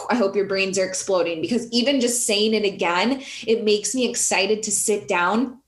I 0.10 0.16
hope 0.16 0.36
your 0.36 0.48
brains 0.48 0.78
are 0.78 0.86
exploding 0.86 1.42
because 1.42 1.70
even 1.72 2.02
just 2.02 2.26
saying 2.26 2.54
it 2.54 2.66
again, 2.66 3.24
it 3.48 3.64
makes 3.64 3.96
me 3.96 4.10
excited 4.10 4.64
to 4.64 4.72
sit 4.72 5.08
down 5.08 5.60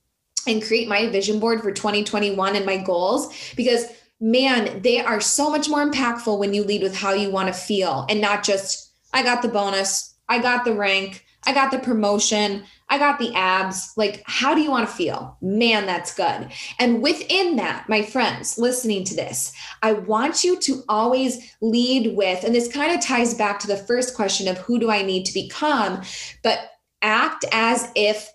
and 0.47 0.63
create 0.63 0.87
my 0.87 1.07
vision 1.09 1.39
board 1.39 1.61
for 1.61 1.71
2021 1.71 2.55
and 2.55 2.65
my 2.65 2.77
goals 2.77 3.33
because 3.55 3.85
man, 4.21 4.81
they 4.81 5.01
are 5.01 5.19
so 5.19 5.49
much 5.49 5.67
more 5.67 5.83
impactful 5.83 6.37
when 6.37 6.53
you 6.53 6.63
lead 6.63 6.83
with 6.83 6.95
how 6.95 7.11
you 7.11 7.31
want 7.31 7.47
to 7.47 7.53
feel 7.53 8.05
and 8.07 8.21
not 8.21 8.43
just, 8.43 8.91
I 9.13 9.23
got 9.23 9.41
the 9.41 9.47
bonus, 9.47 10.15
I 10.29 10.39
got 10.39 10.63
the 10.63 10.75
rank, 10.75 11.25
I 11.45 11.53
got 11.53 11.71
the 11.71 11.79
promotion, 11.79 12.63
I 12.89 12.99
got 12.99 13.17
the 13.17 13.33
abs. 13.33 13.93
Like, 13.97 14.21
how 14.25 14.53
do 14.53 14.61
you 14.61 14.69
want 14.69 14.87
to 14.87 14.95
feel? 14.95 15.37
Man, 15.41 15.87
that's 15.87 16.13
good. 16.13 16.51
And 16.77 17.01
within 17.01 17.55
that, 17.55 17.89
my 17.89 18.03
friends 18.03 18.59
listening 18.59 19.03
to 19.05 19.15
this, 19.15 19.51
I 19.81 19.93
want 19.93 20.43
you 20.43 20.59
to 20.59 20.83
always 20.87 21.55
lead 21.61 22.15
with, 22.15 22.43
and 22.43 22.53
this 22.53 22.71
kind 22.71 22.93
of 22.93 23.01
ties 23.03 23.33
back 23.33 23.59
to 23.59 23.67
the 23.67 23.77
first 23.77 24.15
question 24.15 24.47
of 24.47 24.59
who 24.59 24.79
do 24.79 24.91
I 24.91 25.01
need 25.01 25.25
to 25.25 25.33
become, 25.33 26.03
but 26.43 26.59
act 27.01 27.43
as 27.51 27.89
if 27.95 28.29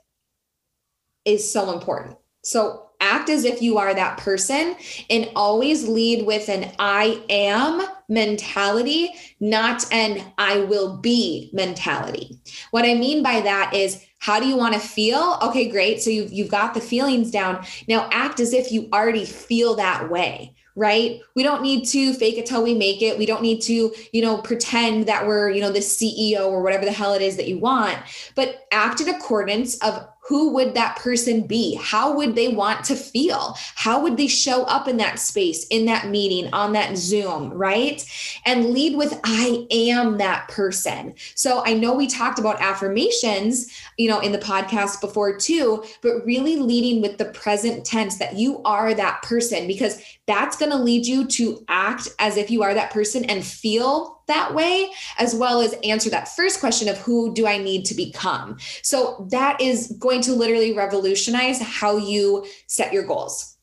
is 1.24 1.52
so 1.52 1.72
important. 1.72 2.16
So 2.42 2.85
act 3.00 3.28
as 3.28 3.44
if 3.44 3.62
you 3.62 3.78
are 3.78 3.94
that 3.94 4.18
person 4.18 4.76
and 5.10 5.30
always 5.34 5.88
lead 5.88 6.26
with 6.26 6.48
an 6.48 6.72
I 6.78 7.22
am 7.28 7.86
mentality, 8.08 9.12
not 9.40 9.84
an 9.92 10.22
I 10.38 10.60
will 10.60 10.98
be 10.98 11.50
mentality. 11.52 12.38
What 12.70 12.84
I 12.84 12.94
mean 12.94 13.22
by 13.22 13.40
that 13.40 13.74
is, 13.74 14.04
how 14.18 14.40
do 14.40 14.46
you 14.46 14.56
want 14.56 14.74
to 14.74 14.80
feel? 14.80 15.38
Okay, 15.42 15.68
great. 15.68 16.02
So 16.02 16.10
you've, 16.10 16.32
you've 16.32 16.50
got 16.50 16.74
the 16.74 16.80
feelings 16.80 17.30
down. 17.30 17.64
Now 17.86 18.08
act 18.12 18.40
as 18.40 18.52
if 18.52 18.72
you 18.72 18.88
already 18.92 19.24
feel 19.24 19.74
that 19.76 20.10
way 20.10 20.54
right? 20.76 21.20
We 21.34 21.42
don't 21.42 21.62
need 21.62 21.86
to 21.86 22.12
fake 22.12 22.36
it 22.36 22.44
till 22.44 22.62
we 22.62 22.74
make 22.74 23.00
it. 23.00 23.18
We 23.18 23.24
don't 23.26 23.42
need 23.42 23.62
to, 23.62 23.92
you 24.12 24.22
know, 24.22 24.36
pretend 24.36 25.06
that 25.06 25.26
we're, 25.26 25.50
you 25.50 25.62
know, 25.62 25.72
the 25.72 25.78
CEO 25.80 26.46
or 26.46 26.62
whatever 26.62 26.84
the 26.84 26.92
hell 26.92 27.14
it 27.14 27.22
is 27.22 27.36
that 27.38 27.48
you 27.48 27.58
want, 27.58 27.98
but 28.34 28.66
act 28.70 29.00
in 29.00 29.08
accordance 29.08 29.78
of 29.78 30.06
who 30.26 30.52
would 30.54 30.74
that 30.74 30.96
person 30.96 31.46
be? 31.46 31.76
How 31.76 32.12
would 32.14 32.34
they 32.34 32.48
want 32.48 32.84
to 32.86 32.96
feel? 32.96 33.56
How 33.76 34.00
would 34.02 34.16
they 34.16 34.26
show 34.26 34.64
up 34.64 34.88
in 34.88 34.96
that 34.96 35.20
space, 35.20 35.66
in 35.68 35.86
that 35.86 36.08
meeting, 36.08 36.52
on 36.52 36.72
that 36.72 36.96
Zoom, 36.96 37.52
right? 37.52 38.04
And 38.44 38.70
lead 38.70 38.96
with, 38.96 39.18
I 39.22 39.66
am 39.70 40.18
that 40.18 40.48
person. 40.48 41.14
So 41.34 41.62
I 41.64 41.74
know 41.74 41.94
we 41.94 42.08
talked 42.08 42.40
about 42.40 42.60
affirmations, 42.60 43.70
you 43.96 44.08
know, 44.08 44.18
in 44.18 44.32
the 44.32 44.38
podcast 44.38 45.00
before 45.00 45.36
too, 45.36 45.84
but 46.02 46.24
really 46.24 46.56
leading 46.56 47.00
with 47.00 47.18
the 47.18 47.26
present 47.26 47.84
tense 47.84 48.18
that 48.18 48.34
you 48.34 48.60
are 48.64 48.94
that 48.94 49.22
person 49.22 49.68
because 49.68 50.02
that's 50.26 50.56
going 50.56 50.72
to 50.72 50.78
lead 50.78 51.06
you 51.06 51.26
to 51.26 51.64
act 51.68 52.08
as 52.18 52.36
if 52.36 52.50
you 52.50 52.62
are 52.64 52.74
that 52.74 52.90
person 52.90 53.24
and 53.26 53.44
feel 53.44 54.15
that 54.26 54.54
way, 54.54 54.90
as 55.18 55.34
well 55.34 55.60
as 55.60 55.74
answer 55.84 56.10
that 56.10 56.28
first 56.28 56.60
question 56.60 56.88
of 56.88 56.98
who 56.98 57.34
do 57.34 57.46
I 57.46 57.58
need 57.58 57.84
to 57.86 57.94
become. 57.94 58.58
So 58.82 59.26
that 59.30 59.60
is 59.60 59.94
going 59.98 60.22
to 60.22 60.32
literally 60.32 60.72
revolutionize 60.72 61.60
how 61.60 61.96
you 61.96 62.46
set 62.66 62.92
your 62.92 63.04
goals. 63.04 63.56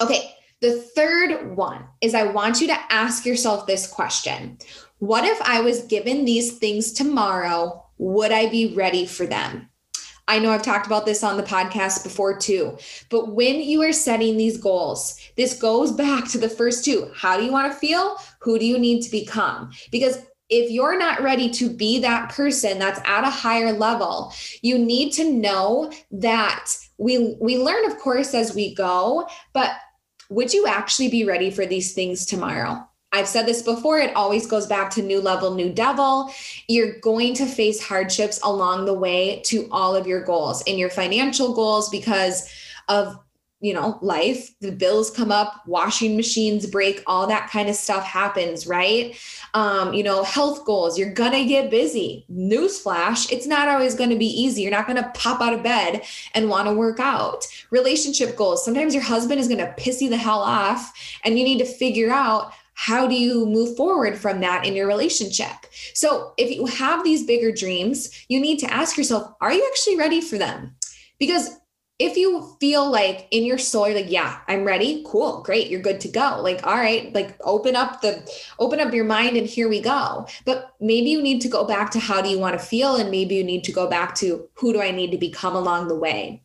Okay, 0.00 0.34
the 0.60 0.80
third 0.80 1.56
one 1.56 1.84
is 2.00 2.14
I 2.14 2.24
want 2.24 2.60
you 2.60 2.66
to 2.68 2.78
ask 2.92 3.24
yourself 3.24 3.66
this 3.66 3.86
question 3.86 4.58
What 4.98 5.24
if 5.24 5.40
I 5.42 5.60
was 5.60 5.82
given 5.84 6.24
these 6.24 6.58
things 6.58 6.92
tomorrow? 6.92 7.84
Would 7.98 8.32
I 8.32 8.48
be 8.48 8.74
ready 8.74 9.06
for 9.06 9.26
them? 9.26 9.69
I 10.28 10.38
know 10.38 10.50
I've 10.50 10.62
talked 10.62 10.86
about 10.86 11.06
this 11.06 11.24
on 11.24 11.36
the 11.36 11.42
podcast 11.42 12.04
before 12.04 12.36
too, 12.36 12.76
but 13.08 13.34
when 13.34 13.60
you 13.60 13.82
are 13.82 13.92
setting 13.92 14.36
these 14.36 14.58
goals, 14.58 15.20
this 15.36 15.58
goes 15.58 15.92
back 16.06 16.28
to 16.28 16.38
the 16.38 16.48
first 16.48 16.84
two. 16.84 17.10
How 17.14 17.36
do 17.36 17.44
you 17.44 17.52
want 17.52 17.72
to 17.72 17.78
feel? 17.78 18.16
Who 18.40 18.58
do 18.58 18.66
you 18.66 18.78
need 18.78 19.02
to 19.02 19.10
become? 19.10 19.70
Because 19.90 20.18
if 20.48 20.70
you're 20.70 20.98
not 20.98 21.22
ready 21.22 21.48
to 21.48 21.70
be 21.70 22.00
that 22.00 22.30
person 22.30 22.78
that's 22.78 23.00
at 23.04 23.24
a 23.24 23.30
higher 23.30 23.72
level, 23.72 24.32
you 24.62 24.78
need 24.78 25.12
to 25.12 25.30
know 25.30 25.92
that 26.10 26.70
we 26.98 27.36
we 27.40 27.56
learn 27.56 27.84
of 27.90 27.98
course 27.98 28.34
as 28.34 28.54
we 28.54 28.74
go, 28.74 29.28
but 29.52 29.70
would 30.28 30.52
you 30.52 30.66
actually 30.66 31.08
be 31.08 31.24
ready 31.24 31.50
for 31.50 31.66
these 31.66 31.92
things 31.92 32.26
tomorrow? 32.26 32.84
I've 33.12 33.26
said 33.26 33.46
this 33.46 33.62
before, 33.62 33.98
it 33.98 34.14
always 34.14 34.46
goes 34.46 34.66
back 34.66 34.90
to 34.92 35.02
new 35.02 35.20
level, 35.20 35.54
new 35.54 35.72
devil. 35.72 36.32
You're 36.68 37.00
going 37.00 37.34
to 37.34 37.46
face 37.46 37.82
hardships 37.82 38.40
along 38.44 38.84
the 38.84 38.94
way 38.94 39.42
to 39.46 39.68
all 39.72 39.96
of 39.96 40.06
your 40.06 40.22
goals 40.22 40.62
and 40.66 40.78
your 40.78 40.90
financial 40.90 41.52
goals 41.54 41.90
because 41.90 42.48
of 42.88 43.18
you 43.62 43.74
know 43.74 43.98
life 44.00 44.50
the 44.60 44.72
bills 44.72 45.10
come 45.10 45.30
up 45.30 45.62
washing 45.66 46.16
machines 46.16 46.66
break 46.66 47.02
all 47.06 47.26
that 47.26 47.50
kind 47.50 47.68
of 47.68 47.74
stuff 47.74 48.02
happens 48.04 48.66
right? 48.66 49.20
Um, 49.52 49.92
you 49.92 50.02
know 50.02 50.24
health 50.24 50.64
goals 50.64 50.98
you're 50.98 51.12
gonna 51.12 51.44
get 51.44 51.70
busy. 51.70 52.24
Newsflash 52.32 53.30
it's 53.30 53.46
not 53.46 53.68
always 53.68 53.94
going 53.94 54.10
to 54.10 54.16
be 54.16 54.26
easy. 54.26 54.62
You're 54.62 54.70
not 54.70 54.86
going 54.86 55.02
to 55.02 55.10
pop 55.14 55.40
out 55.40 55.52
of 55.52 55.62
bed 55.62 56.02
and 56.32 56.48
want 56.48 56.68
to 56.68 56.72
work 56.72 57.00
out. 57.00 57.46
Relationship 57.70 58.36
goals 58.36 58.64
sometimes 58.64 58.94
your 58.94 59.02
husband 59.02 59.40
is 59.40 59.48
going 59.48 59.58
to 59.58 59.74
piss 59.76 60.00
you 60.00 60.08
the 60.08 60.16
hell 60.16 60.40
off 60.40 61.18
and 61.24 61.38
you 61.38 61.44
need 61.44 61.58
to 61.58 61.66
figure 61.66 62.10
out 62.10 62.52
how 62.80 63.06
do 63.06 63.14
you 63.14 63.44
move 63.44 63.76
forward 63.76 64.16
from 64.16 64.40
that 64.40 64.64
in 64.64 64.74
your 64.74 64.86
relationship? 64.86 65.66
So, 65.92 66.32
if 66.38 66.50
you 66.50 66.64
have 66.64 67.04
these 67.04 67.26
bigger 67.26 67.52
dreams, 67.52 68.08
you 68.30 68.40
need 68.40 68.58
to 68.60 68.72
ask 68.72 68.96
yourself, 68.96 69.34
are 69.42 69.52
you 69.52 69.62
actually 69.70 69.98
ready 69.98 70.22
for 70.22 70.38
them? 70.38 70.74
Because 71.18 71.50
if 71.98 72.16
you 72.16 72.56
feel 72.58 72.90
like 72.90 73.28
in 73.32 73.44
your 73.44 73.58
soul 73.58 73.86
you're 73.86 74.00
like 74.00 74.10
yeah 74.10 74.38
i'm 74.48 74.64
ready. 74.64 75.04
Cool. 75.06 75.42
Great. 75.42 75.68
You're 75.68 75.82
good 75.82 76.00
to 76.00 76.08
go. 76.08 76.40
Like 76.42 76.66
all 76.66 76.76
right 76.76 77.14
like 77.14 77.36
open 77.44 77.76
up 77.76 78.00
the 78.00 78.26
open 78.58 78.80
up 78.80 78.94
your 78.94 79.04
mind 79.04 79.36
and 79.36 79.46
here 79.46 79.68
we 79.68 79.82
go. 79.82 80.26
But 80.46 80.70
maybe 80.80 81.10
you 81.10 81.20
need 81.20 81.42
to 81.42 81.48
go 81.48 81.66
back 81.66 81.90
to 81.90 82.00
how 82.00 82.22
do 82.22 82.30
you 82.30 82.38
want 82.38 82.58
to 82.58 82.66
feel 82.66 82.96
and 82.96 83.10
maybe 83.10 83.34
you 83.34 83.44
need 83.44 83.64
to 83.64 83.72
go 83.72 83.90
back 83.90 84.14
to 84.16 84.48
who 84.54 84.72
do 84.72 84.80
i 84.80 84.90
need 84.90 85.10
to 85.10 85.18
become 85.18 85.54
along 85.54 85.88
the 85.88 85.98
way? 86.06 86.42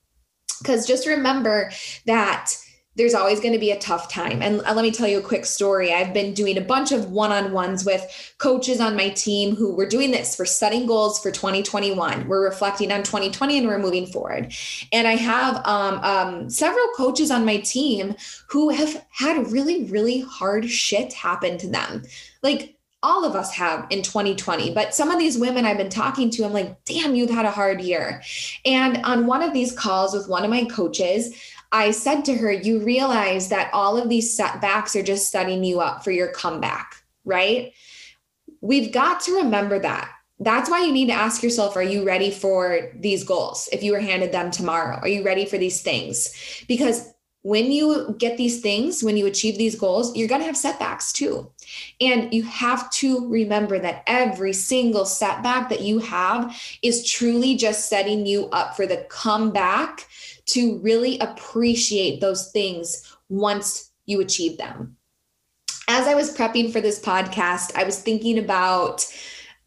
Because 0.61 0.85
just 0.85 1.07
remember 1.07 1.71
that 2.05 2.51
there's 2.95 3.13
always 3.13 3.39
going 3.39 3.53
to 3.53 3.59
be 3.59 3.71
a 3.71 3.79
tough 3.79 4.09
time. 4.09 4.41
And 4.41 4.61
uh, 4.61 4.73
let 4.73 4.83
me 4.83 4.91
tell 4.91 5.07
you 5.07 5.19
a 5.19 5.21
quick 5.21 5.45
story. 5.45 5.93
I've 5.93 6.13
been 6.13 6.33
doing 6.33 6.57
a 6.57 6.61
bunch 6.61 6.91
of 6.91 7.11
one 7.11 7.31
on 7.31 7.51
ones 7.51 7.85
with 7.85 8.33
coaches 8.37 8.79
on 8.79 8.95
my 8.95 9.09
team 9.09 9.55
who 9.55 9.75
were 9.75 9.85
doing 9.85 10.11
this 10.11 10.35
for 10.35 10.45
setting 10.45 10.85
goals 10.85 11.19
for 11.19 11.31
2021. 11.31 12.27
We're 12.27 12.43
reflecting 12.43 12.91
on 12.91 13.03
2020 13.03 13.57
and 13.57 13.67
we're 13.67 13.79
moving 13.79 14.07
forward. 14.07 14.53
And 14.93 15.07
I 15.07 15.15
have 15.15 15.65
um, 15.65 15.99
um, 16.03 16.49
several 16.49 16.87
coaches 16.95 17.31
on 17.31 17.45
my 17.45 17.57
team 17.57 18.15
who 18.49 18.69
have 18.69 19.05
had 19.11 19.51
really, 19.51 19.85
really 19.85 20.21
hard 20.21 20.69
shit 20.69 21.13
happen 21.13 21.57
to 21.59 21.67
them. 21.67 22.03
Like, 22.41 22.75
all 23.03 23.23
of 23.23 23.35
us 23.35 23.53
have 23.53 23.85
in 23.91 24.01
2020 24.01 24.73
but 24.73 24.95
some 24.95 25.11
of 25.11 25.19
these 25.19 25.37
women 25.37 25.63
i've 25.63 25.77
been 25.77 25.89
talking 25.89 26.31
to 26.31 26.43
i'm 26.43 26.53
like 26.53 26.83
damn 26.85 27.13
you've 27.13 27.29
had 27.29 27.45
a 27.45 27.51
hard 27.51 27.79
year 27.79 28.23
and 28.65 28.97
on 29.05 29.27
one 29.27 29.43
of 29.43 29.53
these 29.53 29.71
calls 29.71 30.15
with 30.15 30.27
one 30.27 30.43
of 30.43 30.49
my 30.49 30.65
coaches 30.65 31.35
I 31.75 31.91
said 31.91 32.23
to 32.25 32.37
her, 32.37 32.51
You 32.51 32.79
realize 32.79 33.49
that 33.49 33.69
all 33.73 33.97
of 33.97 34.07
these 34.07 34.35
setbacks 34.35 34.95
are 34.95 35.03
just 35.03 35.29
setting 35.29 35.65
you 35.65 35.81
up 35.81 36.05
for 36.05 36.11
your 36.11 36.29
comeback, 36.29 36.95
right? 37.25 37.73
We've 38.61 38.93
got 38.93 39.19
to 39.21 39.35
remember 39.35 39.77
that. 39.79 40.09
That's 40.39 40.69
why 40.69 40.85
you 40.85 40.93
need 40.93 41.07
to 41.07 41.13
ask 41.13 41.43
yourself 41.43 41.75
Are 41.75 41.83
you 41.83 42.05
ready 42.05 42.31
for 42.31 42.91
these 42.95 43.25
goals? 43.25 43.67
If 43.73 43.83
you 43.83 43.91
were 43.91 43.99
handed 43.99 44.31
them 44.31 44.51
tomorrow, 44.51 44.99
are 45.01 45.09
you 45.09 45.21
ready 45.23 45.45
for 45.45 45.57
these 45.57 45.81
things? 45.81 46.63
Because 46.69 47.13
when 47.45 47.71
you 47.71 48.15
get 48.17 48.37
these 48.37 48.59
things, 48.59 49.03
when 49.03 49.17
you 49.17 49.27
achieve 49.27 49.55
these 49.55 49.75
goals, 49.75 50.15
you're 50.15 50.27
going 50.27 50.41
to 50.41 50.47
have 50.47 50.57
setbacks 50.57 51.13
too. 51.13 51.47
And 52.01 52.33
you 52.33 52.41
have 52.41 52.89
to 52.93 53.29
remember 53.29 53.77
that 53.77 54.01
every 54.07 54.51
single 54.51 55.05
setback 55.05 55.69
that 55.69 55.81
you 55.81 55.99
have 55.99 56.59
is 56.81 57.07
truly 57.07 57.55
just 57.55 57.87
setting 57.87 58.25
you 58.25 58.47
up 58.47 58.75
for 58.75 58.87
the 58.87 59.05
comeback 59.09 60.07
to 60.47 60.79
really 60.79 61.19
appreciate 61.19 62.19
those 62.19 62.49
things 62.51 63.15
once 63.29 63.91
you 64.07 64.21
achieve 64.21 64.57
them. 64.57 64.97
As 65.87 66.07
I 66.07 66.15
was 66.15 66.35
prepping 66.35 66.73
for 66.73 66.81
this 66.81 66.99
podcast, 66.99 67.77
I 67.77 67.83
was 67.83 67.99
thinking 67.99 68.39
about 68.39 69.05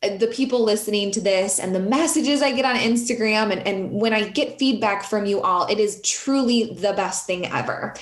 the 0.02 0.28
people 0.32 0.62
listening 0.62 1.10
to 1.10 1.20
this 1.20 1.58
and 1.58 1.74
the 1.74 1.80
messages 1.80 2.40
I 2.40 2.52
get 2.52 2.64
on 2.64 2.76
Instagram 2.76 3.50
and, 3.50 3.66
and 3.66 3.92
when 3.92 4.12
I 4.12 4.28
get 4.28 4.56
feedback 4.56 5.02
from 5.02 5.26
you 5.26 5.40
all, 5.40 5.66
it 5.66 5.80
is 5.80 6.00
truly 6.02 6.72
the 6.74 6.92
best 6.92 7.26
thing 7.26 7.46
ever. 7.46 7.94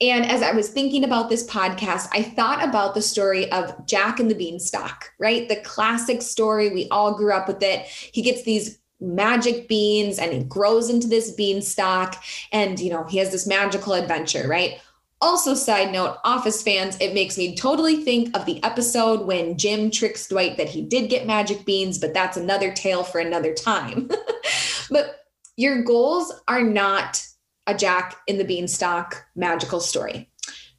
And 0.00 0.26
as 0.26 0.42
I 0.42 0.50
was 0.50 0.68
thinking 0.68 1.04
about 1.04 1.28
this 1.28 1.46
podcast, 1.46 2.08
I 2.12 2.22
thought 2.22 2.66
about 2.66 2.94
the 2.94 3.02
story 3.02 3.50
of 3.52 3.86
Jack 3.86 4.18
and 4.18 4.28
the 4.28 4.34
Beanstalk, 4.34 5.12
right? 5.20 5.48
The 5.48 5.60
classic 5.60 6.22
story. 6.22 6.70
We 6.70 6.88
all 6.88 7.14
grew 7.14 7.32
up 7.32 7.46
with 7.46 7.62
it. 7.62 7.86
He 7.86 8.22
gets 8.22 8.42
these 8.42 8.80
magic 9.00 9.68
beans 9.68 10.18
and 10.18 10.32
he 10.32 10.42
grows 10.44 10.88
into 10.88 11.06
this 11.06 11.32
beanstalk 11.32 12.16
and 12.52 12.80
you 12.80 12.88
know 12.88 13.04
he 13.04 13.18
has 13.18 13.30
this 13.32 13.46
magical 13.46 13.92
adventure 13.92 14.46
right 14.48 14.80
also 15.24 15.54
side 15.54 15.90
note 15.90 16.18
office 16.22 16.62
fans 16.62 16.96
it 17.00 17.14
makes 17.14 17.38
me 17.38 17.56
totally 17.56 18.04
think 18.04 18.36
of 18.36 18.44
the 18.44 18.62
episode 18.62 19.26
when 19.26 19.56
jim 19.56 19.90
tricks 19.90 20.28
dwight 20.28 20.56
that 20.58 20.68
he 20.68 20.82
did 20.82 21.08
get 21.08 21.26
magic 21.26 21.64
beans 21.64 21.98
but 21.98 22.12
that's 22.12 22.36
another 22.36 22.72
tale 22.72 23.02
for 23.02 23.18
another 23.18 23.54
time. 23.54 24.10
But 24.90 25.24
your 25.56 25.82
goals 25.82 26.32
are 26.48 26.62
not 26.62 27.26
a 27.66 27.74
jack 27.74 28.16
in 28.26 28.38
the 28.38 28.44
beanstalk 28.44 29.24
magical 29.34 29.80
story. 29.80 30.30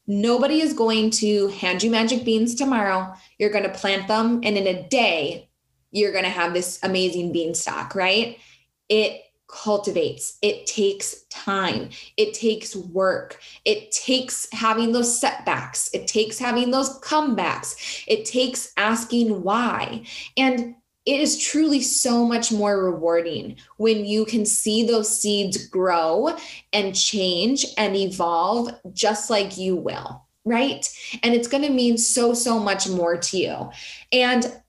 Nobody 0.08 0.62
is 0.62 0.74
going 0.74 1.10
to 1.12 1.48
hand 1.48 1.82
you 1.82 1.90
magic 1.90 2.24
beans 2.24 2.54
tomorrow. 2.54 3.14
You're 3.40 3.50
going 3.50 3.64
to 3.64 3.78
plant 3.78 4.08
them 4.08 4.42
and 4.44 4.58
in 4.58 4.68
a 4.68 4.88
day 4.88 5.50
you're 5.92 6.12
going 6.12 6.26
to 6.26 6.30
have 6.30 6.54
this 6.54 6.80
amazing 6.84 7.32
beanstalk, 7.32 7.96
right? 7.96 8.38
It 8.90 9.22
cultivates, 9.48 10.38
it 10.42 10.66
takes 10.66 11.24
time, 11.30 11.90
it 12.18 12.34
takes 12.34 12.76
work, 12.76 13.40
it 13.64 13.92
takes 13.92 14.48
having 14.52 14.92
those 14.92 15.20
setbacks, 15.20 15.90
it 15.94 16.08
takes 16.08 16.40
having 16.40 16.72
those 16.72 17.00
comebacks, 17.00 18.04
it 18.08 18.26
takes 18.26 18.74
asking 18.78 19.44
why. 19.44 20.04
And 20.38 20.76
it 21.06 21.20
is 21.22 21.38
truly 21.38 21.82
so 21.82 22.26
much 22.26 22.52
more 22.52 22.84
rewarding 22.84 23.58
when 23.78 24.06
you 24.06 24.26
can 24.26 24.44
see 24.44 24.86
those 24.86 25.22
seeds 25.22 25.68
grow 25.68 26.36
and 26.74 26.96
change 26.96 27.66
and 27.78 27.96
evolve 27.96 28.72
just 28.94 29.30
like 29.30 29.58
you 29.58 29.76
will 29.76 30.26
right? 30.46 30.88
And 31.24 31.34
it's 31.34 31.48
going 31.48 31.64
to 31.64 31.70
mean 31.70 31.98
so, 31.98 32.34
so 32.34 32.60
much 32.60 32.88
more 32.88 33.18
to 33.18 33.38
you. 33.38 33.72
And 34.12 34.62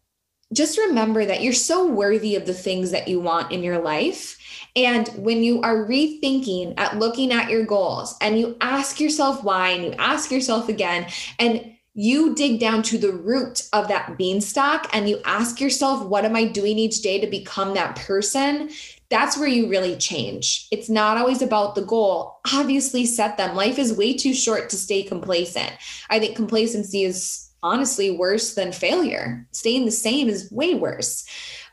just 0.53 0.79
remember 0.79 1.25
that 1.25 1.43
you're 1.43 1.53
so 1.53 1.87
worthy 1.87 2.37
of 2.37 2.47
the 2.47 2.55
things 2.55 2.91
that 2.93 3.09
you 3.09 3.21
want 3.21 3.53
in 3.53 3.63
your 3.63 3.79
life. 3.79 4.36
And 4.77 5.09
when 5.17 5.43
you 5.43 5.63
are 5.63 5.87
rethinking 5.87 6.75
at 6.77 6.99
looking 6.99 7.33
at 7.33 7.51
your 7.51 7.65
goals 7.65 8.15
and 8.21 8.39
you 8.39 8.57
ask 8.61 9.01
yourself 9.01 9.43
why 9.43 9.71
and 9.71 9.85
you 9.85 9.93
ask 9.99 10.31
yourself 10.31 10.69
again, 10.69 11.07
and 11.39 11.73
you 11.99 12.35
dig 12.35 12.61
down 12.61 12.83
to 12.83 12.99
the 12.99 13.11
root 13.13 13.67
of 13.73 13.89
that 13.89 14.19
beanstalk 14.19 14.87
and 14.95 15.09
you 15.09 15.19
ask 15.25 15.63
yourself, 15.63 16.05
what 16.07 16.27
am 16.27 16.37
I 16.37 16.45
doing 16.45 16.79
each 16.79 17.01
day 17.01 17.19
to 17.19 17.27
become 17.27 17.73
that 17.73 17.97
person? 17.97 18.69
that's 19.09 19.39
where 19.39 19.49
you 19.49 19.69
really 19.69 19.97
change. 19.97 20.67
It's 20.73 20.91
not 20.91 21.17
always 21.17 21.43
about 21.43 21.75
the 21.75 21.85
goal. 21.85 22.41
Obviously, 22.53 23.07
set 23.07 23.37
them. 23.37 23.55
Life 23.55 23.79
is 23.79 23.97
way 23.97 24.15
too 24.15 24.35
short 24.35 24.69
to 24.71 24.77
stay 24.77 25.03
complacent. 25.03 25.73
I 26.11 26.19
think 26.19 26.35
complacency 26.35 27.05
is 27.05 27.51
honestly 27.63 28.11
worse 28.11 28.55
than 28.55 28.73
failure. 28.73 29.47
Staying 29.53 29.85
the 29.85 29.93
same 29.93 30.29
is 30.29 30.51
way 30.51 30.75
worse. 30.75 31.25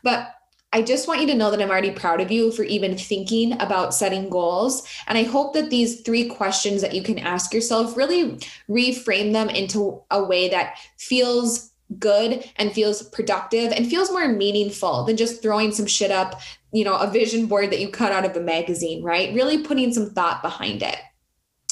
But 0.02 0.32
I 0.74 0.82
just 0.82 1.06
want 1.06 1.20
you 1.20 1.28
to 1.28 1.36
know 1.36 1.52
that 1.52 1.62
I'm 1.62 1.70
already 1.70 1.92
proud 1.92 2.20
of 2.20 2.32
you 2.32 2.50
for 2.50 2.64
even 2.64 2.98
thinking 2.98 3.52
about 3.62 3.94
setting 3.94 4.28
goals. 4.28 4.84
And 5.06 5.16
I 5.16 5.22
hope 5.22 5.54
that 5.54 5.70
these 5.70 6.00
three 6.00 6.28
questions 6.28 6.82
that 6.82 6.94
you 6.94 7.00
can 7.00 7.20
ask 7.20 7.54
yourself 7.54 7.96
really 7.96 8.40
reframe 8.68 9.32
them 9.32 9.48
into 9.48 10.02
a 10.10 10.24
way 10.24 10.48
that 10.48 10.76
feels 10.98 11.70
good 12.00 12.44
and 12.56 12.72
feels 12.72 13.04
productive 13.04 13.70
and 13.70 13.86
feels 13.86 14.10
more 14.10 14.26
meaningful 14.26 15.04
than 15.04 15.16
just 15.16 15.40
throwing 15.40 15.70
some 15.70 15.86
shit 15.86 16.10
up, 16.10 16.40
you 16.72 16.82
know, 16.82 16.96
a 16.96 17.08
vision 17.08 17.46
board 17.46 17.70
that 17.70 17.80
you 17.80 17.88
cut 17.88 18.10
out 18.10 18.24
of 18.24 18.36
a 18.36 18.40
magazine, 18.40 19.04
right? 19.04 19.32
Really 19.32 19.62
putting 19.62 19.94
some 19.94 20.10
thought 20.10 20.42
behind 20.42 20.82
it. 20.82 20.96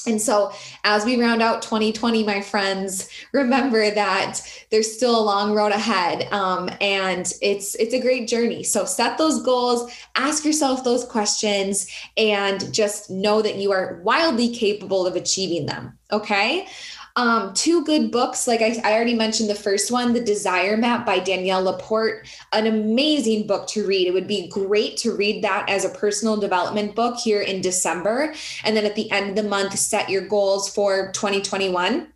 And 0.07 0.21
so, 0.21 0.53
as 0.85 1.05
we 1.05 1.21
round 1.21 1.43
out 1.43 1.63
2020, 1.63 2.25
my 2.25 2.41
friends, 2.41 3.09
remember 3.33 3.91
that 3.91 4.41
there's 4.71 4.93
still 4.93 5.19
a 5.19 5.23
long 5.23 5.55
road 5.55 5.73
ahead, 5.73 6.33
um, 6.33 6.71
and 6.81 7.33
it's 7.41 7.75
it's 7.77 7.95
a 7.95 8.01
great 8.01 8.29
journey. 8.29 8.63
So, 8.63 8.85
set 8.85 9.19
those 9.19 9.43
goals, 9.43 9.93
ask 10.17 10.45
yourself 10.45 10.85
those 10.85 11.05
questions, 11.05 11.87
and 12.17 12.73
just 12.73 13.11
know 13.11 13.43
that 13.43 13.57
you 13.57 13.73
are 13.73 14.01
wildly 14.03 14.55
capable 14.55 15.07
of 15.07 15.17
achieving 15.17 15.67
them. 15.67 15.99
Okay. 16.11 16.67
Um, 17.15 17.53
two 17.53 17.85
good 17.85 18.11
books, 18.11 18.47
like 18.47 18.63
I, 18.63 18.81
I 18.85 18.95
already 18.95 19.15
mentioned 19.15 19.51
the 19.51 19.55
first 19.55 19.91
one, 19.91 20.15
The 20.15 20.21
Desire 20.21 20.77
Map 20.79 21.05
by 21.05 21.19
Danielle 21.19 21.65
LaPorte, 21.65 22.27
an 22.53 22.67
amazing 22.67 23.47
book 23.47 23.67
to 23.69 23.87
read. 23.87 24.07
It 24.07 24.15
would 24.15 24.27
be 24.27 24.49
great 24.49 24.97
to 24.99 25.15
read 25.15 25.45
that 25.45 25.69
as 25.69 25.85
a 25.85 25.91
personal 25.91 26.39
development 26.39 26.95
book 26.95 27.19
here 27.19 27.43
in 27.43 27.61
December. 27.61 28.35
And 28.65 28.75
then 28.75 28.87
at 28.87 28.95
the 28.95 29.11
end 29.11 29.31
of 29.31 29.37
the 29.37 29.43
month, 29.43 29.79
set 29.79 30.09
your 30.09 30.27
goals 30.27 30.73
for 30.75 31.13
2021. 31.13 32.09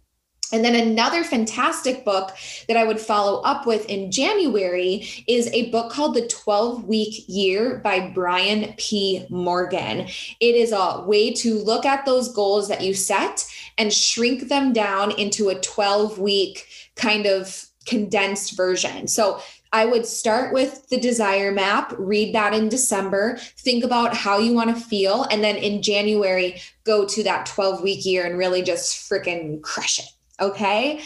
And 0.53 0.65
then 0.65 0.77
another 0.77 1.25
fantastic 1.25 2.05
book 2.05 2.31
that 2.69 2.77
I 2.77 2.85
would 2.85 3.01
follow 3.01 3.43
up 3.43 3.67
with 3.67 3.85
in 3.87 4.13
January 4.13 5.07
is 5.27 5.49
a 5.49 5.71
book 5.71 5.91
called 5.91 6.15
The 6.15 6.29
12 6.29 6.85
Week 6.85 7.25
Year 7.27 7.81
by 7.83 8.13
Brian 8.15 8.73
P. 8.77 9.27
Moran. 9.29 10.07
It 10.41 10.55
is 10.55 10.71
a 10.73 11.03
way 11.05 11.33
to 11.35 11.59
look 11.59 11.85
at 11.85 12.07
those 12.07 12.33
goals 12.33 12.69
that 12.69 12.81
you 12.81 12.95
set 12.95 13.45
and 13.79 13.93
shrink 13.93 14.49
them 14.49 14.73
down 14.73 15.12
into 15.12 15.49
a 15.49 15.61
12 15.61 16.19
week 16.19 16.67
kind 16.95 17.27
of 17.27 17.67
condensed 17.87 18.57
version. 18.57 19.07
So 19.07 19.41
I 19.73 19.85
would 19.85 20.07
start 20.07 20.53
with 20.53 20.89
the 20.89 20.99
desire 20.99 21.53
map, 21.53 21.95
read 21.99 22.35
that 22.35 22.55
in 22.55 22.69
December, 22.69 23.37
think 23.59 23.85
about 23.85 24.17
how 24.17 24.39
you 24.39 24.53
want 24.53 24.75
to 24.75 24.83
feel. 24.83 25.25
And 25.25 25.43
then 25.43 25.57
in 25.57 25.83
January, 25.83 26.61
go 26.85 27.07
to 27.07 27.23
that 27.25 27.47
12 27.47 27.83
week 27.83 28.05
year 28.05 28.25
and 28.25 28.39
really 28.39 28.62
just 28.62 29.11
freaking 29.11 29.62
crush 29.62 29.99
it. 29.99 30.07
Okay. 30.41 31.03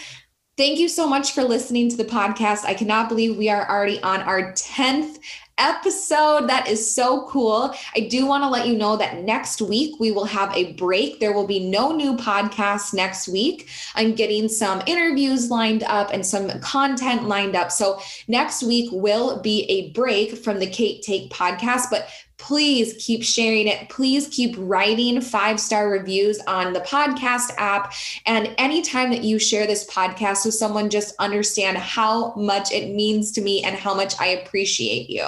Thank 0.57 0.79
you 0.79 0.89
so 0.89 1.07
much 1.07 1.33
for 1.33 1.43
listening 1.43 1.89
to 1.89 1.97
the 1.97 2.05
podcast. 2.05 2.65
I 2.65 2.75
cannot 2.75 3.09
believe 3.09 3.37
we 3.37 3.49
are 3.49 3.69
already 3.69 4.01
on 4.03 4.21
our 4.21 4.53
10th 4.53 5.19
episode. 5.61 6.49
That 6.49 6.69
is 6.69 6.95
so 6.95 7.27
cool. 7.29 7.75
I 7.95 8.01
do 8.01 8.27
want 8.27 8.43
to 8.43 8.49
let 8.49 8.67
you 8.67 8.77
know 8.77 8.97
that 8.97 9.23
next 9.23 9.61
week 9.61 10.01
we 10.01 10.11
will 10.11 10.25
have 10.25 10.55
a 10.57 10.73
break. 10.73 11.21
There 11.21 11.33
will 11.33 11.47
be 11.47 11.61
no 11.61 11.93
new 11.93 12.17
podcast 12.17 12.95
next 12.95 13.29
week. 13.29 13.69
I'm 13.95 14.15
getting 14.15 14.49
some 14.49 14.83
interviews 14.87 15.51
lined 15.51 15.85
up 15.85 16.11
and 16.13 16.25
some 16.25 16.49
content 16.61 17.29
lined 17.29 17.55
up. 17.55 17.71
So 17.71 18.01
next 18.27 18.63
week 18.63 18.91
will 18.93 19.41
be 19.41 19.65
a 19.71 19.91
break 19.91 20.37
from 20.37 20.59
the 20.59 20.67
Cait 20.67 21.03
Take 21.03 21.31
podcast, 21.31 21.91
but 21.91 22.09
please 22.41 22.95
keep 22.99 23.23
sharing 23.23 23.69
it. 23.69 23.89
Please 23.91 24.27
keep 24.29 24.55
writing 24.59 25.21
five 25.21 25.61
star 25.61 25.91
reviews 25.91 26.41
on 26.47 26.73
the 26.73 26.81
podcast 26.81 27.53
app. 27.59 27.93
And 28.25 28.53
anytime 28.57 29.11
that 29.11 29.23
you 29.23 29.39
share 29.39 29.67
this 29.67 29.89
podcast 29.89 30.47
with 30.47 30.55
someone, 30.55 30.89
just 30.89 31.15
understand 31.19 31.77
how 31.77 32.35
much 32.35 32.73
it 32.73 32.95
means 32.95 33.31
to 33.33 33.43
me 33.43 33.63
and 33.63 33.77
how 33.77 33.95
much 33.95 34.19
I 34.19 34.29
appreciate 34.29 35.11
you. 35.11 35.27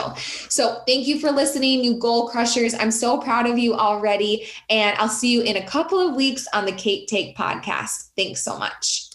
So 0.48 0.82
thank 0.87 1.06
you 1.06 1.18
for 1.18 1.30
listening, 1.30 1.82
you 1.82 1.98
goal 1.98 2.28
crushers. 2.28 2.74
I'm 2.74 2.90
so 2.90 3.18
proud 3.18 3.46
of 3.46 3.58
you 3.58 3.74
already. 3.74 4.46
And 4.70 4.96
I'll 4.98 5.08
see 5.08 5.32
you 5.32 5.42
in 5.42 5.56
a 5.56 5.66
couple 5.66 6.00
of 6.00 6.14
weeks 6.14 6.46
on 6.52 6.64
the 6.64 6.72
Cait 6.72 7.08
Take 7.08 7.37
podcast. 7.37 8.11
Thanks 8.16 8.42
so 8.42 8.58
much. 8.58 9.11